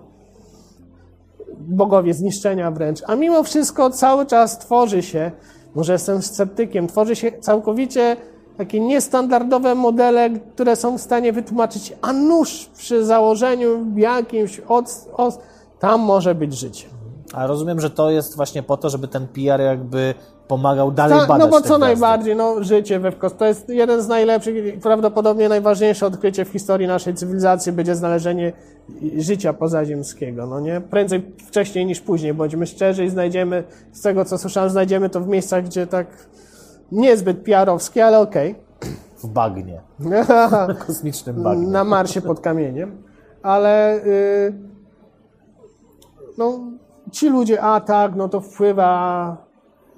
[1.58, 3.02] Bogowie zniszczenia wręcz.
[3.06, 5.30] A mimo wszystko cały czas tworzy się,
[5.74, 8.16] może jestem sceptykiem, tworzy się całkowicie
[8.56, 15.38] takie niestandardowe modele, które są w stanie wytłumaczyć, a nuż przy założeniu jakimś od, od
[15.78, 16.86] tam może być życie.
[17.34, 20.14] A rozumiem, że to jest właśnie po to, żeby ten PR jakby
[20.48, 21.80] pomagał dalej Ta, badać no bo co gwiazdy.
[21.80, 23.34] najbardziej, no życie we wkos.
[23.36, 28.52] To jest jeden z najlepszych, prawdopodobnie najważniejsze odkrycie w historii naszej cywilizacji będzie znalezienie
[29.18, 30.80] życia pozaziemskiego, no nie?
[30.80, 35.28] Prędzej wcześniej niż później, bądźmy szczerzy i znajdziemy, z tego co słyszałem, znajdziemy to w
[35.28, 36.06] miejscach, gdzie tak
[36.92, 38.54] niezbyt PR-owskie, ale okej.
[39.22, 39.80] W bagnie,
[40.86, 41.66] kosmicznym bagnie.
[41.66, 43.02] na Marsie pod kamieniem,
[43.42, 44.52] ale y,
[46.38, 46.60] no,
[47.12, 49.36] ci ludzie, a tak, no to wpływa.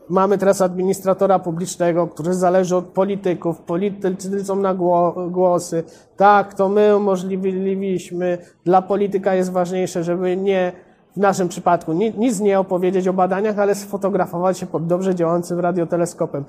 [0.09, 3.61] Mamy teraz administratora publicznego, który zależy od polityków.
[3.61, 5.85] Politycy są na gło- głosy.
[6.17, 8.39] Tak, to my umożliwiliśmy.
[8.65, 10.73] Dla polityka jest ważniejsze, żeby nie,
[11.17, 15.61] w naszym przypadku, ni- nic nie opowiedzieć o badaniach, ale sfotografować się pod dobrze działającym
[15.61, 16.45] radioteleskopem.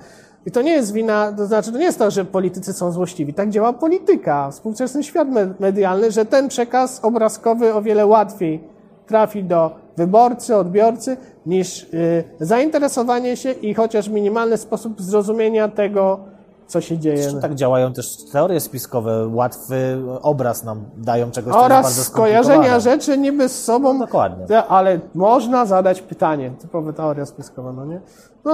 [0.46, 3.34] I to nie jest wina, to znaczy, to nie jest to, że politycy są złośliwi.
[3.34, 8.77] Tak działa polityka, współczesny świat me- medialny, że ten przekaz obrazkowy o wiele łatwiej
[9.08, 11.16] trafi do wyborcy, odbiorcy,
[11.46, 16.20] niż y, zainteresowanie się i chociaż minimalny sposób zrozumienia tego,
[16.66, 17.22] co się dzieje.
[17.22, 22.80] Zresztą tak działają też teorie spiskowe, łatwy obraz nam dają czegoś, co Oraz bardzo skojarzenia
[22.80, 23.92] rzeczy niby z sobą.
[23.94, 24.62] No, dokładnie.
[24.62, 26.50] Ale można zadać pytanie.
[26.60, 28.00] Typowa teoria spiskowa, no nie?
[28.44, 28.52] No,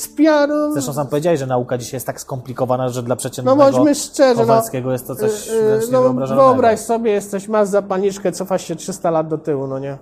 [0.00, 3.56] z PR Zresztą sam powiedziałeś, że nauka dzisiaj jest tak skomplikowana, że dla No przeciętnego
[3.56, 6.48] bądźmy szczerzy, no, Kowalskiego jest to coś Yy, no, niewyobrażalnego.
[6.48, 9.98] wyobraź sobie, jesteś, masz zapalniczkę, cofasz się 300 lat do tyłu, no nie?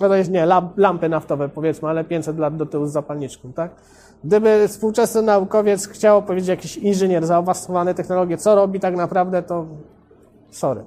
[0.00, 3.52] No to jest, nie, lamp, lampy naftowe powiedzmy, ale 500 lat do tyłu z zapalniczką,
[3.52, 3.70] tak?
[4.24, 9.66] Gdyby współczesny naukowiec chciał powiedzieć, jakiś inżynier, zaawansowany technologię, co robi tak naprawdę, to
[10.50, 10.84] sorry.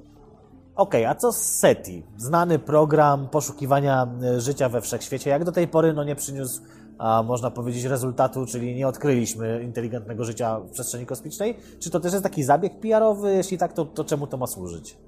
[0.76, 2.02] Okej, a co z SETI?
[2.16, 5.30] Znany program poszukiwania e, życia we wszechświecie.
[5.30, 6.62] Jak do tej pory no, nie przyniósł,
[7.00, 11.56] a, można powiedzieć, rezultatu, czyli nie odkryliśmy inteligentnego życia w przestrzeni kosmicznej.
[11.78, 13.34] Czy to też jest taki zabieg PR-owy?
[13.34, 14.98] Jeśli tak, to, to czemu to ma służyć?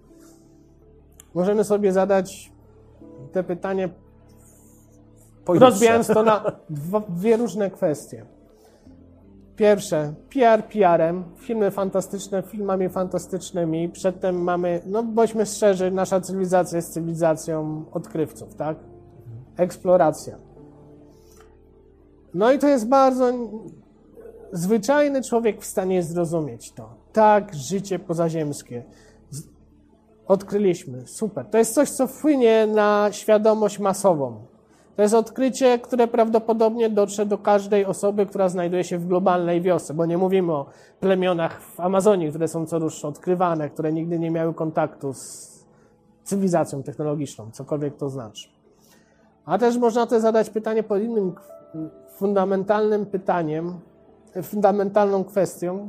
[1.35, 2.53] Możemy sobie zadać
[3.33, 3.89] te pytanie,
[5.45, 5.71] Pojutrze.
[5.71, 6.53] rozbijając to na
[7.09, 8.27] dwie różne kwestie.
[9.57, 13.89] Pierwsze, PR PR-em, filmy fantastyczne, filmami fantastycznymi.
[13.89, 18.77] Przedtem mamy, no bądźmy szczerzy, nasza cywilizacja jest cywilizacją odkrywców, tak?
[19.57, 20.52] Eksploracja.
[22.35, 23.33] No i to jest bardzo
[24.53, 26.89] zwyczajny człowiek w stanie zrozumieć to.
[27.13, 28.83] Tak, życie pozaziemskie.
[30.27, 31.47] Odkryliśmy, super.
[31.47, 34.37] To jest coś, co wpłynie na świadomość masową.
[34.97, 39.95] To jest odkrycie, które prawdopodobnie dotrze do każdej osoby, która znajduje się w globalnej wiosce,
[39.95, 40.67] bo nie mówimy o
[41.01, 45.53] plemionach w Amazonii, które są co rusz odkrywane, które nigdy nie miały kontaktu z
[46.25, 48.49] cywilizacją technologiczną, cokolwiek to znaczy.
[49.45, 51.35] A też można też zadać pytanie pod innym
[52.09, 53.81] fundamentalnym pytaniem,
[54.43, 55.89] fundamentalną kwestią,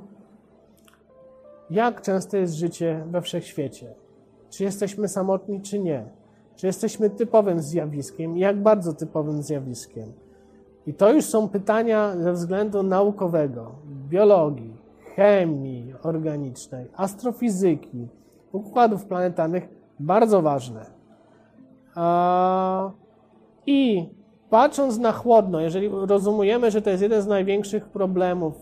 [1.70, 3.94] jak często jest życie we wszechświecie?
[4.50, 6.06] Czy jesteśmy samotni, czy nie?
[6.56, 8.38] Czy jesteśmy typowym zjawiskiem?
[8.38, 10.14] Jak bardzo typowym zjawiskiem?
[10.88, 13.72] I to już są pytania ze względu naukowego,
[14.10, 14.78] biologii,
[15.16, 18.08] chemii organicznej, astrofizyki,
[18.52, 19.68] układów planetarnych,
[20.00, 20.86] bardzo ważne.
[23.66, 24.10] I
[24.54, 28.54] patrząc na chłodno, jeżeli rozumiemy, że to jest jeden z największych problemów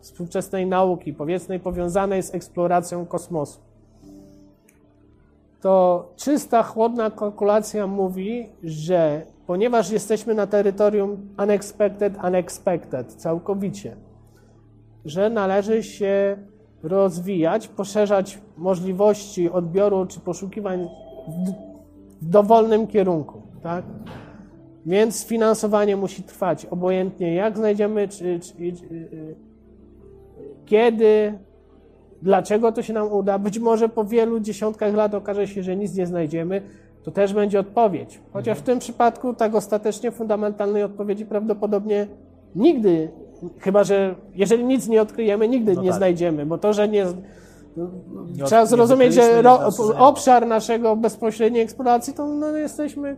[0.00, 3.60] współczesnej nauki, powiedzmy powiązanej z eksploracją kosmosu,
[5.60, 13.96] to czysta, chłodna kalkulacja mówi, że ponieważ jesteśmy na terytorium unexpected, unexpected, całkowicie,
[15.04, 16.36] że należy się
[16.82, 20.88] rozwijać, poszerzać możliwości odbioru czy poszukiwań
[21.28, 21.50] w,
[22.24, 23.84] w dowolnym kierunku, tak?
[24.88, 29.36] Więc finansowanie musi trwać obojętnie jak znajdziemy, czy, czy, czy,
[30.66, 31.38] kiedy,
[32.22, 33.38] dlaczego to się nam uda.
[33.38, 36.62] Być może po wielu dziesiątkach lat okaże się, że nic nie znajdziemy,
[37.02, 38.20] to też będzie odpowiedź.
[38.32, 42.06] Chociaż w tym przypadku tak ostatecznie fundamentalnej odpowiedzi prawdopodobnie
[42.54, 43.08] nigdy,
[43.58, 45.98] chyba że jeżeli nic nie odkryjemy, nigdy No nie tak.
[45.98, 47.06] znajdziemy, bo to, że nie.
[48.36, 53.16] Nie Trzeba zrozumieć, że ro, znaczy, obszar naszego bezpośredniej eksploracji to no, jesteśmy.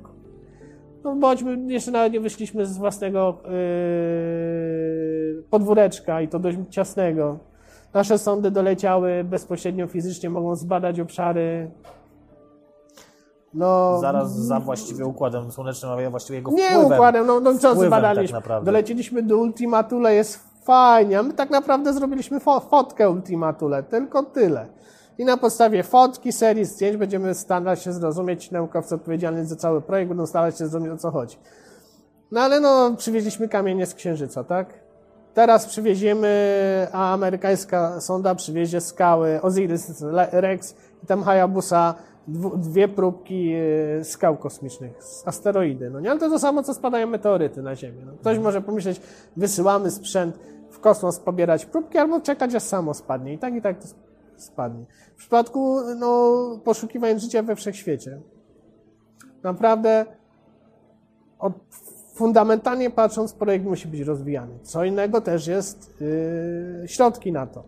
[1.05, 7.39] No bądźmy, jeszcze nawet nie wyszliśmy z własnego yy, podwóreczka i to dość ciasnego.
[7.95, 11.71] Nasze sondy doleciały bezpośrednio fizycznie, mogą zbadać obszary.
[13.55, 16.93] No, Zaraz za właściwie układem słonecznym, a właściwie jego nie wpływem.
[16.93, 18.29] układem, no, no co zbadaliśmy?
[18.29, 18.67] tak naprawdę.
[18.67, 23.83] Dolecieliśmy do Ultima Thule, jest fajnie, a my tak naprawdę zrobiliśmy fo- fotkę Ultima Thule,
[23.83, 24.67] tylko tyle.
[25.21, 30.09] I na podstawie fotki, serii zdjęć będziemy starać się zrozumieć, naukowcy odpowiedzialni za cały projekt
[30.09, 31.37] będą starać się zrozumieć, o co chodzi.
[32.33, 34.75] No ale no, przywieźliśmy kamienie z Księżyca, tak?
[35.35, 41.95] Teraz przywieziemy, a amerykańska sonda przywiezie skały Osiris Rex i tam Hayabusa
[42.57, 43.53] dwie próbki
[44.01, 44.93] e, skał kosmicznych,
[45.27, 45.91] asteroidy.
[45.91, 48.03] No nie, ale to to samo, co spadają meteoryty na Ziemię.
[48.07, 49.01] No, ktoś może pomyśleć,
[49.37, 50.39] wysyłamy sprzęt
[50.71, 53.33] w kosmos pobierać próbki albo czekać, aż samo spadnie.
[53.33, 54.10] I tak, i tak to
[54.43, 54.85] spadnie.
[55.15, 58.21] W przypadku no, poszukiwań życia we wszechświecie.
[59.43, 60.07] Naprawdę
[61.39, 61.53] od,
[62.15, 64.59] fundamentalnie patrząc, projekt musi być rozwijany.
[64.63, 67.65] Co innego też jest yy, środki na to.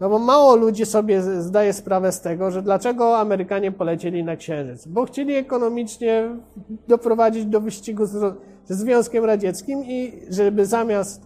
[0.00, 4.86] No bo mało ludzi sobie zdaje sprawę z tego, że dlaczego Amerykanie polecieli na Księżyc.
[4.86, 6.28] Bo chcieli ekonomicznie
[6.88, 11.22] doprowadzić do wyścigu z, ze Związkiem Radzieckim i żeby zamiast,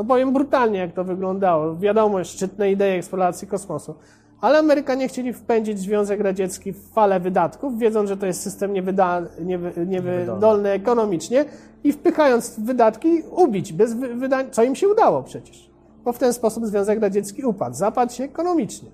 [0.00, 3.94] no powiem brutalnie jak to wyglądało, wiadomo, szczytne idee eksploracji kosmosu,
[4.40, 9.22] ale Amerykanie chcieli wpędzić Związek Radziecki w falę wydatków, wiedząc, że to jest system niewyda,
[9.40, 11.44] niewy, niewydolny ekonomicznie
[11.84, 15.70] i wpychając wydatki ubić, bez wy, wydań, co im się udało przecież.
[16.04, 18.88] Bo w ten sposób Związek Radziecki upadł, zapadł się ekonomicznie.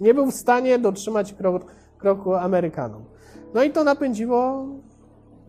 [0.00, 1.66] Nie był w stanie dotrzymać kroku,
[1.98, 3.04] kroku Amerykanom.
[3.54, 4.66] No i to napędziło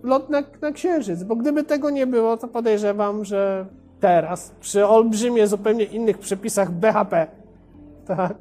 [0.04, 3.66] lot na, na Księżyc, bo gdyby tego nie było, to podejrzewam, że
[4.04, 7.28] teraz, przy olbrzymie, zupełnie innych przepisach BHP,
[8.08, 8.34] tak,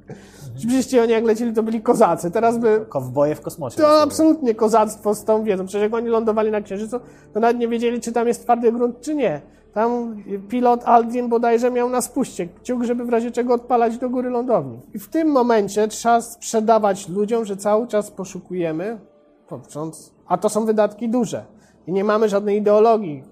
[0.57, 3.77] przecież oni jak lecieli, to byli kozacy, teraz by Kowboje w kosmosie.
[3.77, 5.67] to absolutnie kozactwo z tą wiedzą.
[5.67, 7.01] Przecież jak oni lądowali na Księżycu,
[7.33, 9.41] to nawet nie wiedzieli, czy tam jest twardy grunt, czy nie.
[9.75, 10.17] Tam
[10.49, 14.81] pilot Aldrin bodajże miał na spuście kciuk, żeby w razie czego odpalać do góry lądowni.
[14.95, 18.99] I w tym momencie trzeba sprzedawać ludziom, że cały czas poszukujemy,
[20.27, 21.45] a to są wydatki duże.
[21.87, 23.32] I nie mamy żadnej ideologii.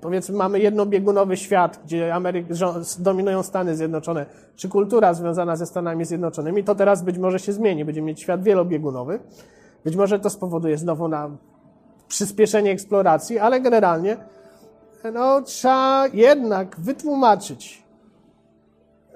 [0.00, 2.46] Powiedzmy, mamy jednobiegunowy świat, gdzie Ameryk,
[2.98, 7.84] dominują Stany Zjednoczone, czy kultura związana ze Stanami Zjednoczonymi, to teraz być może się zmieni.
[7.84, 9.18] Będziemy mieć świat wielobiegunowy.
[9.84, 11.30] Być może to spowoduje znowu na
[12.08, 14.16] przyspieszenie eksploracji, ale generalnie
[15.14, 17.88] no, trzeba jednak wytłumaczyć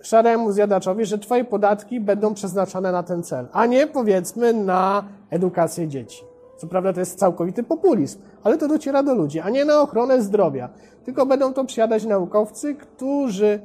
[0.03, 5.89] szaremu zjadaczowi, że twoje podatki będą przeznaczone na ten cel, a nie powiedzmy na edukację
[5.89, 6.32] dzieci.
[6.63, 10.23] Co prawda to jest całkowity populizm, ale to dociera do ludzi, a nie na ochronę
[10.23, 10.69] zdrowia.
[11.05, 13.61] Tylko będą to przyjadać naukowcy, którzy,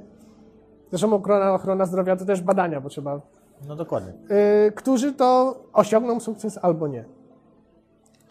[0.89, 3.21] zresztą ochrona, ochrona zdrowia to też badania, bo trzeba
[3.67, 4.13] No dokładnie.
[4.67, 7.05] y, którzy to osiągną sukces albo nie.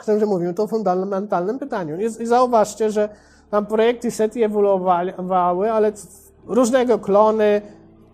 [0.04, 1.96] Tym, że mówimy tu o fundamentalnym pytaniu.
[2.20, 3.08] I zauważcie, że
[3.50, 5.92] tam projekty SETI ewoluowały, ale
[6.46, 7.62] różnego klony,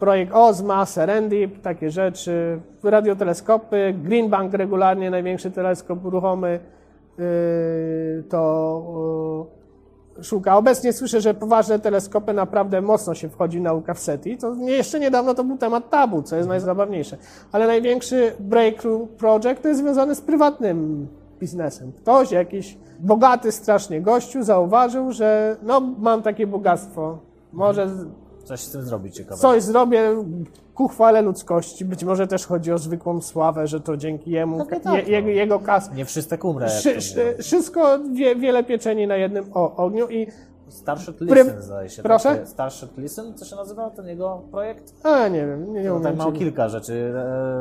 [0.02, 6.60] projekt OZMA, Serendip, takie rzeczy, radioteleskopy, Green Bank regularnie, największy teleskop ruchomy,
[7.18, 7.24] yy,
[8.28, 9.46] to
[10.16, 10.56] yy, szuka.
[10.56, 14.36] Obecnie słyszę, że poważne teleskopy naprawdę mocno się wchodzi w naukę w SETI.
[14.36, 17.16] To jeszcze niedawno to był temat tabu, co jest najzabawniejsze.
[17.52, 21.08] Ale największy breakthrough project to jest związany z prywatnym
[21.40, 21.92] biznesem.
[21.92, 27.18] Ktoś, jakiś bogaty strasznie gościu zauważył, że no mam takie bogactwo,
[27.52, 27.88] może
[28.44, 29.40] Coś z tym zrobić ciekawe.
[29.40, 30.02] coś zrobię
[30.74, 31.84] ku chwale ludzkości.
[31.84, 35.28] Być może też chodzi o zwykłą sławę, że to dzięki jemu, Pewnie tak, je, no.
[35.28, 36.68] jego, kas, Nie wszyscy umrę.
[36.68, 37.42] wszy- mówią.
[37.42, 40.26] wszystko, wie, wiele pieczeni na jednym o, ogniu i
[40.68, 42.02] Starship Listen, zdaje się.
[42.02, 42.28] Proszę?
[42.36, 42.48] Tak?
[42.48, 44.92] Starship Listen, co się nazywa ten jego projekt?
[45.02, 46.16] A, nie wiem, nie, nie umiem.
[46.16, 47.12] mają ci- kilka rzeczy.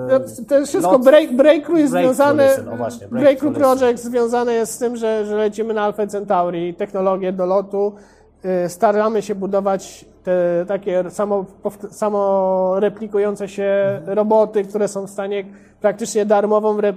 [0.10, 3.56] E, To wszystko, lot- break, Breakthrough jest związane, o właśnie, Breakthrough.
[3.58, 7.94] Project związane jest z tym, że, że lecimy na Alpha Centauri, technologię do lotu,
[8.68, 11.46] staramy się budować te takie samo,
[11.92, 13.64] samo replikujące się
[14.00, 14.18] Mhm.
[14.18, 15.44] roboty, które są w stanie
[15.82, 16.94] praktycznie darmową re, y,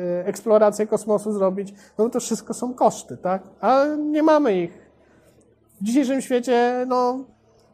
[0.00, 1.74] y, eksplorację kosmosu zrobić.
[1.98, 3.42] No to wszystko są koszty, tak?
[3.60, 4.90] A nie mamy ich.
[5.80, 7.18] W dzisiejszym świecie, no,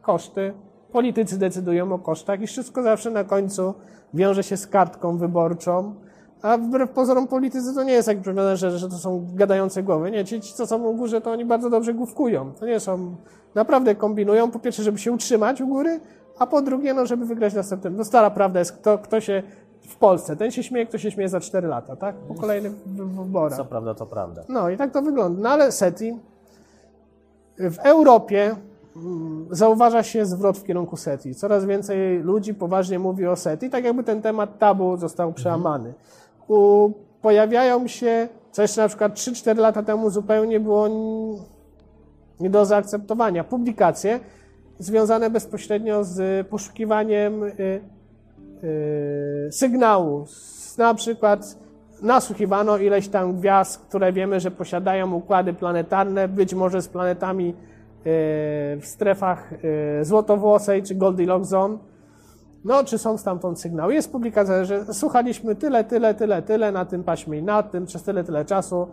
[0.01, 0.53] koszty.
[0.91, 3.73] Politycy decydują o kosztach i wszystko zawsze na końcu
[4.13, 5.95] wiąże się z kartką wyborczą.
[6.41, 10.11] A wbrew pozorom politycy to nie jest jak powiedziane, że, że to są gadające głowy.
[10.11, 12.51] Nie, ci, ci, co są u górze, to oni bardzo dobrze główkują.
[12.59, 13.15] To nie są,
[13.55, 15.99] naprawdę kombinują, po pierwsze, żeby się utrzymać u góry,
[16.39, 17.95] a po drugie, no, żeby wygrać następnym.
[17.97, 19.43] No stara prawda jest, kto, kto się
[19.81, 22.15] w Polsce, ten się śmieje, kto się śmieje za 4 lata, tak?
[22.15, 23.57] Po kolejnych wy- wyborach.
[23.57, 24.41] Co prawda, to prawda.
[24.49, 25.41] No i tak to wygląda.
[25.41, 26.19] No ale SETI
[27.57, 28.55] w Europie
[28.95, 31.35] mm, zauważa się zwrot w kierunku SETI.
[31.35, 35.93] Coraz więcej ludzi poważnie mówi o SETI, tak jakby ten temat tabu został przełamany.
[37.21, 40.87] Pojawiają się, co jeszcze na przykład 3-4 lata temu zupełnie było
[42.39, 44.19] nie do zaakceptowania, publikacje
[44.79, 47.51] związane bezpośrednio z poszukiwaniem y,
[48.63, 50.25] y, sygnału.
[50.77, 51.57] Na przykład
[52.01, 57.53] nasłuchiwano ileś tam gwiazd, które wiemy, że posiadają układy planetarne, być może z planetami y,
[58.79, 59.53] w strefach
[60.01, 61.77] złotowłosej czy Goldilocks Zone.
[62.65, 63.93] No, czy są stamtąd sygnały?
[63.93, 68.03] Jest publikacja, że słuchaliśmy tyle, tyle, tyle, tyle na tym paśmie i na tym przez
[68.03, 68.87] tyle, tyle czasu.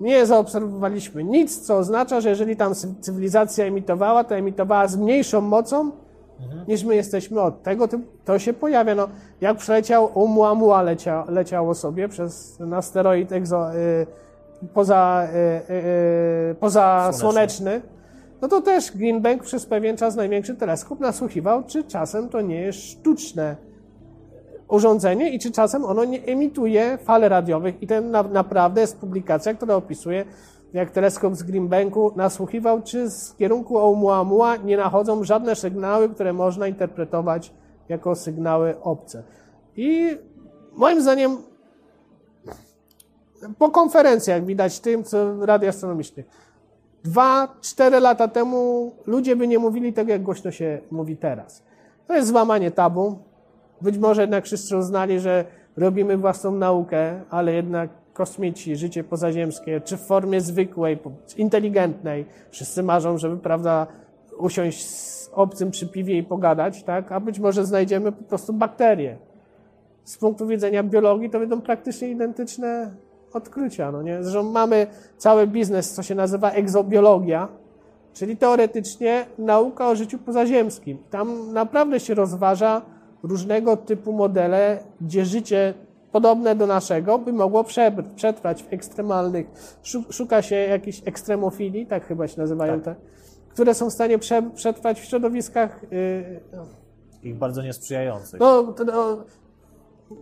[0.00, 5.40] Nie zaobserwowaliśmy nic, co oznacza, że jeżeli tam cy- cywilizacja emitowała, to emitowała z mniejszą
[5.40, 5.90] mocą,
[6.68, 8.94] niż my jesteśmy od tego, to, się pojawia.
[8.94, 9.08] No,
[9.40, 14.06] jak przeleciał Oumuamua lecia, leciało sobie przez na asteroid egzo, y,
[14.74, 15.28] poza,
[15.68, 15.76] y, y,
[16.50, 17.80] y, poza słoneczny,
[18.42, 22.60] no to też Green Bank przez pewien czas największy teleskop nasłuchiwał, czy czasem to nie
[22.60, 23.56] jest sztuczne
[24.68, 27.82] urządzenie i czy czasem ono nie emituje fal radiowych.
[27.82, 30.24] I to na, naprawdę jest publikacja, która opisuje,
[30.72, 36.32] jak teleskop z Green Banku nasłuchiwał, czy z kierunku Oumuamua nie nachodzą żadne sygnały, które
[36.32, 37.52] można interpretować
[37.88, 39.22] jako sygnały obce.
[39.76, 40.18] I
[40.72, 41.36] moim zdaniem
[43.58, 46.26] po konferencjach widać tym, co radioastronomicznych,
[47.04, 51.62] dwa, cztery lata temu ludzie by nie mówili tego, jak głośno się mówi teraz.
[52.06, 53.18] To jest złamanie tabu.
[53.80, 55.44] Być może jednak wszyscy uznali, że
[55.76, 60.98] robimy własną naukę, ale jednak kosmici, życie pozaziemskie, czy w formie zwykłej,
[61.36, 63.86] inteligentnej, wszyscy marzą, żeby, prawda,
[64.38, 67.12] usiąść z obcym przy piwie i pogadać, tak?
[67.12, 69.16] A być może znajdziemy po prostu bakterie.
[70.04, 72.90] Z punktu widzenia biologii to będą praktycznie identyczne
[73.32, 74.22] odkrycia, no nie?
[74.22, 74.86] Zresztą mamy
[75.18, 77.48] cały biznes, co się nazywa egzobiologia,
[78.14, 80.98] czyli teoretycznie nauka o życiu pozaziemskim.
[81.10, 82.82] Tam naprawdę się rozważa
[83.22, 85.74] różnego typu modele, gdzie życie
[86.12, 89.46] podobne do naszego by mogło prze- przetrwać w ekstremalnych,
[89.82, 92.94] szu- szuka się jakichś ekstremofilii, tak chyba się nazywają te,
[93.48, 96.40] które są w stanie prze, przetrwać w środowiskach yy,
[97.22, 98.40] Ich bardzo niesprzyjających.
[98.40, 99.16] no, no,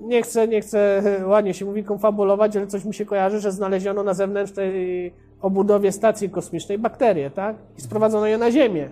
[0.00, 4.02] nie chcę, nie chcę, ładnie się mówi, konfabulować, ale coś mi się kojarzy, że znaleziono
[4.02, 7.56] na zewnętrznej obudowie stacji kosmicznej bakterie, tak?
[7.78, 8.90] I sprowadzono je na Ziemię.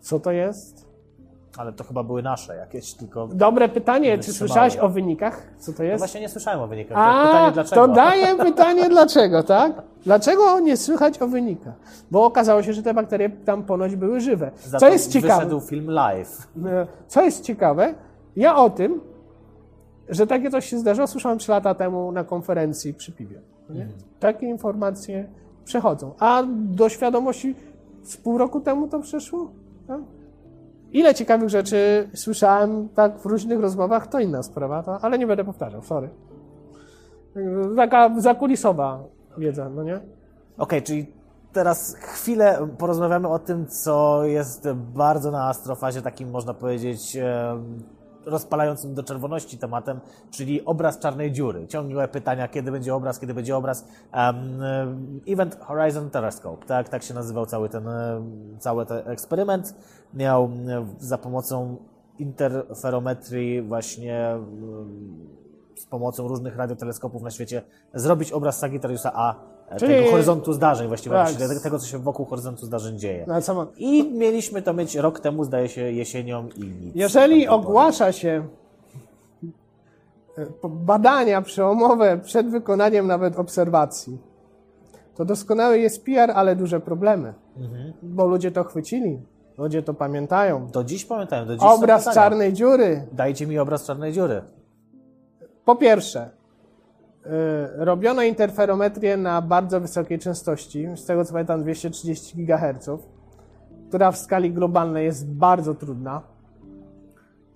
[0.00, 0.84] Co to jest?
[1.58, 3.26] Ale to chyba były nasze jakieś, tylko...
[3.26, 4.18] Dobre pytanie.
[4.18, 5.42] Czy słyszałeś o wynikach?
[5.58, 5.98] Co to No jest?
[5.98, 6.96] właśnie nie słyszałem o wynikach.
[6.98, 7.86] To A, pytanie dlaczego?
[7.88, 9.72] to daję pytanie dlaczego, tak?
[10.04, 11.74] Dlaczego nie słychać o wynikach?
[12.10, 14.50] Bo okazało się, że te bakterie tam ponoć były żywe.
[14.64, 15.34] Za Co jest ciekawe?
[15.34, 16.48] wyszedł film live.
[16.66, 17.94] E, Co jest ciekawe,
[18.36, 19.00] ja o tym,
[20.08, 23.40] że takie coś się zdarzyło, słyszałem 3 lata temu na konferencji przy piwie.
[23.70, 23.88] Nie?
[24.20, 25.28] Takie informacje
[25.64, 26.12] przechodzą.
[26.18, 27.54] A do świadomości
[28.02, 29.50] z pół roku temu to przeszło?
[29.88, 30.00] Tak?
[30.92, 35.44] Ile ciekawych rzeczy słyszałem tak w różnych rozmowach, to inna sprawa, to, ale nie będę
[35.44, 36.10] powtarzał, sorry.
[37.76, 39.04] Taka zakulisowa
[39.38, 40.00] wiedza, no nie?
[40.58, 41.12] Okej, czyli
[41.52, 47.16] teraz chwilę porozmawiamy o tym, co jest bardzo na astrofazie takim, można powiedzieć,
[48.26, 51.66] rozpalającym do czerwoności tematem, czyli obraz czarnej dziury.
[51.66, 53.84] Ciągłe pytania, kiedy będzie obraz, kiedy będzie obraz.
[54.12, 54.62] Em,
[55.28, 59.74] Event Horizon Telescope, tak, tak się nazywał cały ten, em, cały ten eksperyment.
[60.14, 61.76] Miał em, za pomocą
[62.18, 64.36] interferometrii właśnie
[65.76, 67.62] z pomocą różnych radioteleskopów na świecie
[67.94, 69.36] zrobić obraz Sagittariusa A, e,
[69.78, 71.32] Czyli- tego horyzontu zdarzeń, właściwie Tak.
[71.32, 73.24] właściwie tego, co się wokół horyzontu zdarzeń dzieje.
[73.28, 76.94] No, samo, I mieliśmy to mieć rok temu, zdaje się, jesienią i nic.
[76.94, 78.46] Jeżeli ogłasza się
[80.38, 84.18] e, badania przełomowe przed wykonaniem nawet obserwacji,
[85.16, 87.92] To doskonały jest PR, ale duże problemy, Mhm.
[88.02, 89.18] bo ludzie to chwycili,
[89.58, 90.66] ludzie to pamiętają.
[90.66, 93.06] Do dziś pamiętają, do dziś Obraz czarnej dziury.
[93.12, 94.42] Dajcie mi obraz czarnej dziury.
[95.64, 96.30] Po pierwsze,
[97.76, 102.88] robiono interferometrię na bardzo wysokiej częstości, z tego co pamiętam 230 GHz,
[103.88, 106.22] która w skali globalnej jest bardzo trudna.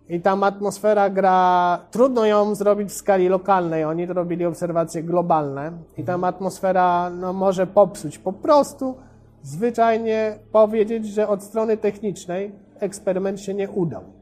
[0.08, 3.84] I tam atmosfera gra, trudno ją zrobić w skali lokalnej.
[3.84, 8.18] Oni to robili obserwacje globalne i tam atmosfera no, może popsuć.
[8.18, 8.94] Po prostu
[9.42, 14.17] zwyczajnie powiedzieć, że od strony technicznej eksperyment się nie udał.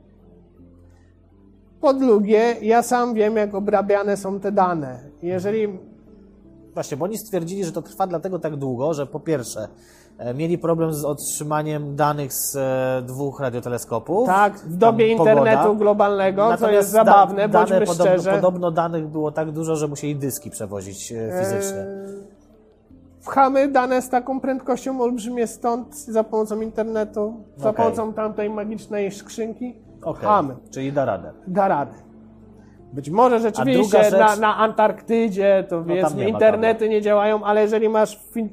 [1.86, 4.98] Po drugie, ja sam wiem, jak obrabiane są te dane.
[5.22, 5.78] Jeżeli
[6.74, 9.68] Właśnie, bo oni stwierdzili, że to trwa dlatego tak długo, że po pierwsze
[10.18, 14.26] e, mieli problem z otrzymaniem danych z e, dwóch radioteleskopów.
[14.26, 15.40] tak, w dobie Tam pogoda.
[15.40, 18.32] internetu globalnego, co Natomiast jest zabawne, da, bądźmy podobno, szczerze.
[18.32, 21.78] podobno danych było tak dużo, że musieli dyski przewozić e, fizycznie.
[21.80, 22.26] Eee,
[23.26, 27.84] Pchamy dane z taką prędkością olbrzymie stąd za pomocą internetu, za Okej.
[27.84, 29.85] pomocą tamtej magicznej skrzynki.
[30.14, 30.56] Pchamy.
[30.70, 31.32] czyli da radę.
[31.46, 31.92] Da radę.
[32.92, 37.62] Być może rzeczywiście rzecz- na, na Antarktydzie to tam powiedzmy nie internety nie działają, ale
[37.62, 38.48] jeżeli masz fin-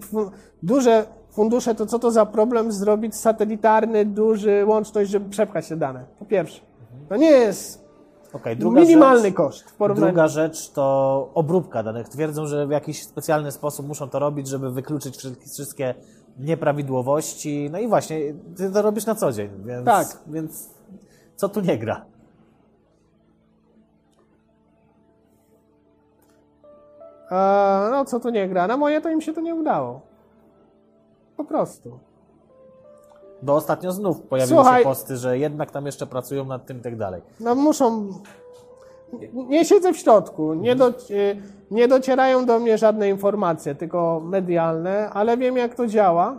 [0.64, 6.06] duże fundusze, to co to za problem zrobić satelitarny, duży łączność, żeby przepchać te dane?
[6.20, 6.62] Po pierwsze.
[7.10, 7.84] To nie jest
[8.58, 10.12] druga minimalny rzecz, koszt w porównaniu.
[10.14, 12.10] Druga rzecz to obróbka danych.
[12.10, 15.94] Twierdzą, że w jakiś specjalny sposób muszą to robić, żeby wykluczyć wszystkie- wszystkie
[16.40, 17.70] nieprawidłowości.
[17.72, 18.18] No i właśnie,
[18.58, 20.08] ty to robisz na co dzień, więc, Tak.
[20.28, 20.70] więc
[21.36, 22.06] co tu nie gra?
[27.92, 28.68] No co tu nie gra?
[28.68, 30.02] Na moje to im się to nie udało.
[31.38, 32.00] Po prostu.
[33.42, 36.82] Bo ostatnio znów pojawiły Słuchaj- się posty, że jednak tam jeszcze pracują nad tym i
[36.82, 37.22] tak dalej.
[37.40, 38.08] No muszą.
[39.34, 40.94] Nie siedzę w środku, nie, do,
[41.72, 46.36] nie docierają do mnie żadne informacje, tylko medialne, ale wiem jak to działa.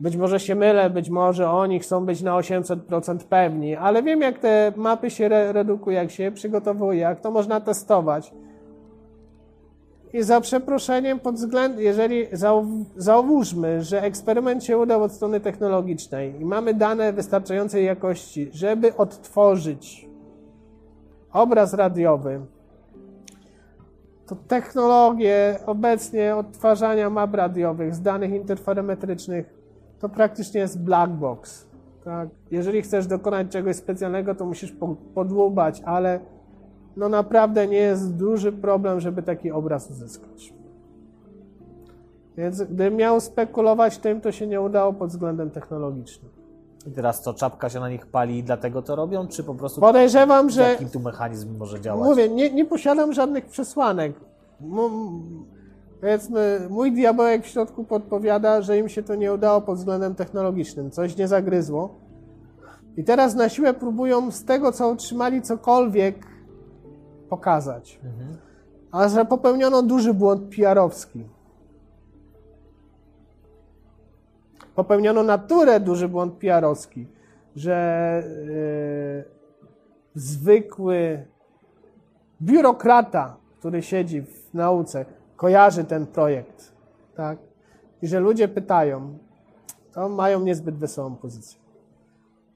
[0.00, 4.38] Być może się mylę, być może oni chcą być na 800% pewni, ale wiem jak
[4.38, 8.32] te mapy się re jak się je przygotowuje, jak to można testować.
[10.12, 16.40] I za przeproszeniem, pod względem, jeżeli zau- zauważmy, że eksperyment się udał od strony technologicznej
[16.40, 20.08] i mamy dane wystarczającej jakości, żeby odtworzyć
[21.32, 22.40] obraz radiowy,
[24.26, 29.53] to technologie obecnie odtwarzania map radiowych z danych interferometrycznych
[30.04, 31.66] to praktycznie jest black box.
[32.04, 32.28] Tak?
[32.50, 36.20] Jeżeli chcesz dokonać czegoś specjalnego, to musisz po- podłubać, ale
[36.96, 40.54] no naprawdę nie jest duży problem, żeby taki obraz uzyskać.
[42.36, 46.30] Więc gdybym miał spekulować tym, to się nie udało pod względem technologicznym.
[46.86, 49.80] I teraz co, czapka się na nich pali i dlatego to robią, czy po prostu
[49.80, 52.08] Podejrzewam, że jaki tu mechanizm może działać?
[52.08, 54.12] Mówię, nie, nie posiadam żadnych przesłanek.
[56.04, 60.14] M- Powiedzmy, mój diabełek w środku podpowiada, że im się to nie udało pod względem
[60.14, 60.90] technologicznym.
[60.90, 61.94] Coś nie zagryzło.
[62.96, 66.26] I teraz na siłę próbują z tego, co otrzymali, cokolwiek
[67.28, 68.00] pokazać.
[68.92, 71.24] A że popełniono duży błąd PR-owski.
[74.74, 77.06] Popełniono naturę duży błąd PR-owski,
[77.56, 79.24] że yy,
[80.14, 81.26] zwykły
[82.42, 85.04] biurokrata, który siedzi w nauce,
[85.44, 86.72] kojarzy ten projekt,
[87.16, 87.38] tak?
[88.02, 89.18] I że ludzie pytają,
[89.92, 91.58] to mają niezbyt wesołą pozycję.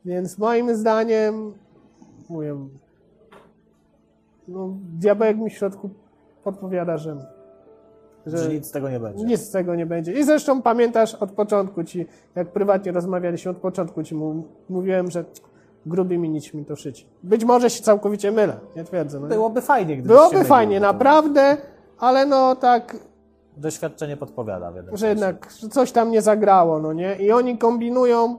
[0.04, 1.52] Więc moim zdaniem,
[2.28, 2.56] mówię,
[4.48, 4.68] no,
[4.98, 5.90] diabełek mi w środku
[6.44, 7.16] podpowiada, że,
[8.26, 9.24] Że nic z tego nie będzie.
[9.24, 10.12] nic z tego nie będzie.
[10.12, 14.14] I zresztą pamiętasz od początku ci, jak prywatnie rozmawialiśmy, od początku ci
[14.68, 15.24] mówiłem, że
[15.86, 17.04] grubymi nićmi to szycie.
[17.22, 19.20] Być może się całkowicie mylę, nie twierdzę.
[19.20, 19.26] No.
[19.26, 21.56] Byłoby fajnie, gdyby Byłoby fajnie, naprawdę,
[21.98, 22.96] ale no tak,
[23.56, 24.96] Doświadczenie podpowiada, wiadomo.
[24.96, 27.16] że jednak coś tam nie zagrało, no nie?
[27.16, 28.38] I oni kombinują,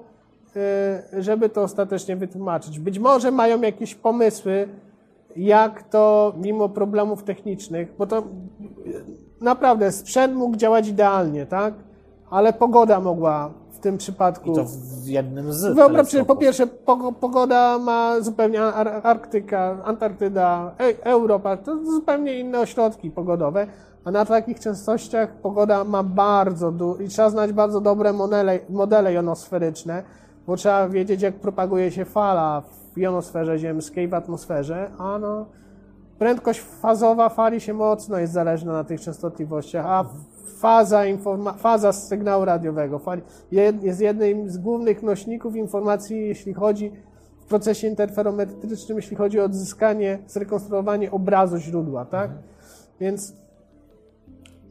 [1.16, 2.80] y, żeby to ostatecznie wytłumaczyć.
[2.80, 4.68] Być może mają jakieś pomysły,
[5.36, 8.24] jak to mimo problemów technicznych, bo to y,
[9.42, 11.74] naprawdę sprzęt mógł działać idealnie, tak?
[12.30, 14.52] Ale pogoda mogła w tym przypadku.
[14.52, 14.64] I to
[15.04, 21.06] w jednym z Wyobraź sobie, po pierwsze, pogo- pogoda ma zupełnie Ar- Arktyka, Antarktyda, e-
[21.06, 23.68] Europa, to zupełnie inne ośrodki pogodowe,
[24.06, 29.14] a na takich częstościach pogoda ma bardzo du- i trzeba znać bardzo dobre modele, modele
[29.14, 30.04] jonosferyczne,
[30.48, 32.62] bo trzeba wiedzieć, jak propaguje się fala
[32.96, 35.46] w jonosferze ziemskiej, w atmosferze, a no,
[36.20, 40.06] prędkość fazowa fali się mocno jest zależna na tych częstotliwościach, a
[40.58, 43.22] faza, informa- faza sygnału radiowego fali
[43.82, 46.92] jest jednym z głównych nośników informacji, jeśli chodzi
[47.42, 52.32] w procesie interferometrycznym, jeśli chodzi o odzyskanie, zrekonstruowanie obrazu źródła, tak?
[53.00, 53.34] Więc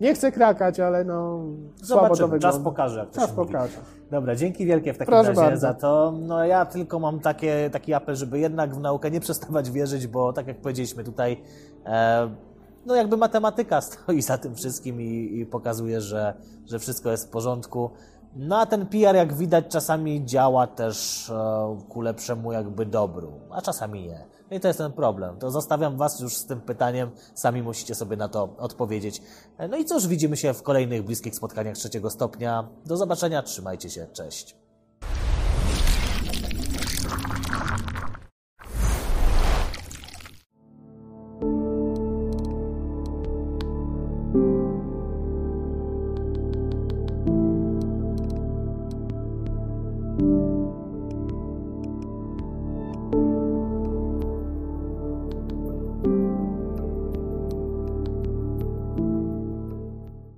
[0.01, 1.39] Nie chcę krakać, ale no
[1.77, 2.49] słabo to Zobaczymy, wygląda.
[2.57, 3.53] czas pokaże, jak to Czas mówi.
[3.53, 3.79] pokaże.
[4.11, 5.61] Dobra, dzięki wielkie w takim Proszę razie bardzo.
[5.61, 6.13] za to.
[6.21, 10.33] No ja tylko mam takie, taki apel, żeby jednak w naukę nie przestawać wierzyć, bo
[10.33, 11.43] tak jak powiedzieliśmy tutaj,
[11.87, 12.31] e,
[12.87, 16.35] no jakby matematyka stoi za tym wszystkim i, i pokazuje, że,
[16.67, 17.91] że wszystko jest w porządku.
[18.37, 23.63] No a ten PR, jak widać, czasami działa też e, ku lepszemu jakby dobru, a
[23.63, 24.25] czasami nie.
[24.51, 25.39] No i to jest ten problem.
[25.39, 29.23] To zostawiam Was już z tym pytaniem, sami musicie sobie na to odpowiedzieć.
[29.71, 32.69] No i cóż, widzimy się w kolejnych bliskich spotkaniach trzeciego stopnia.
[32.87, 34.57] Do zobaczenia, trzymajcie się, cześć.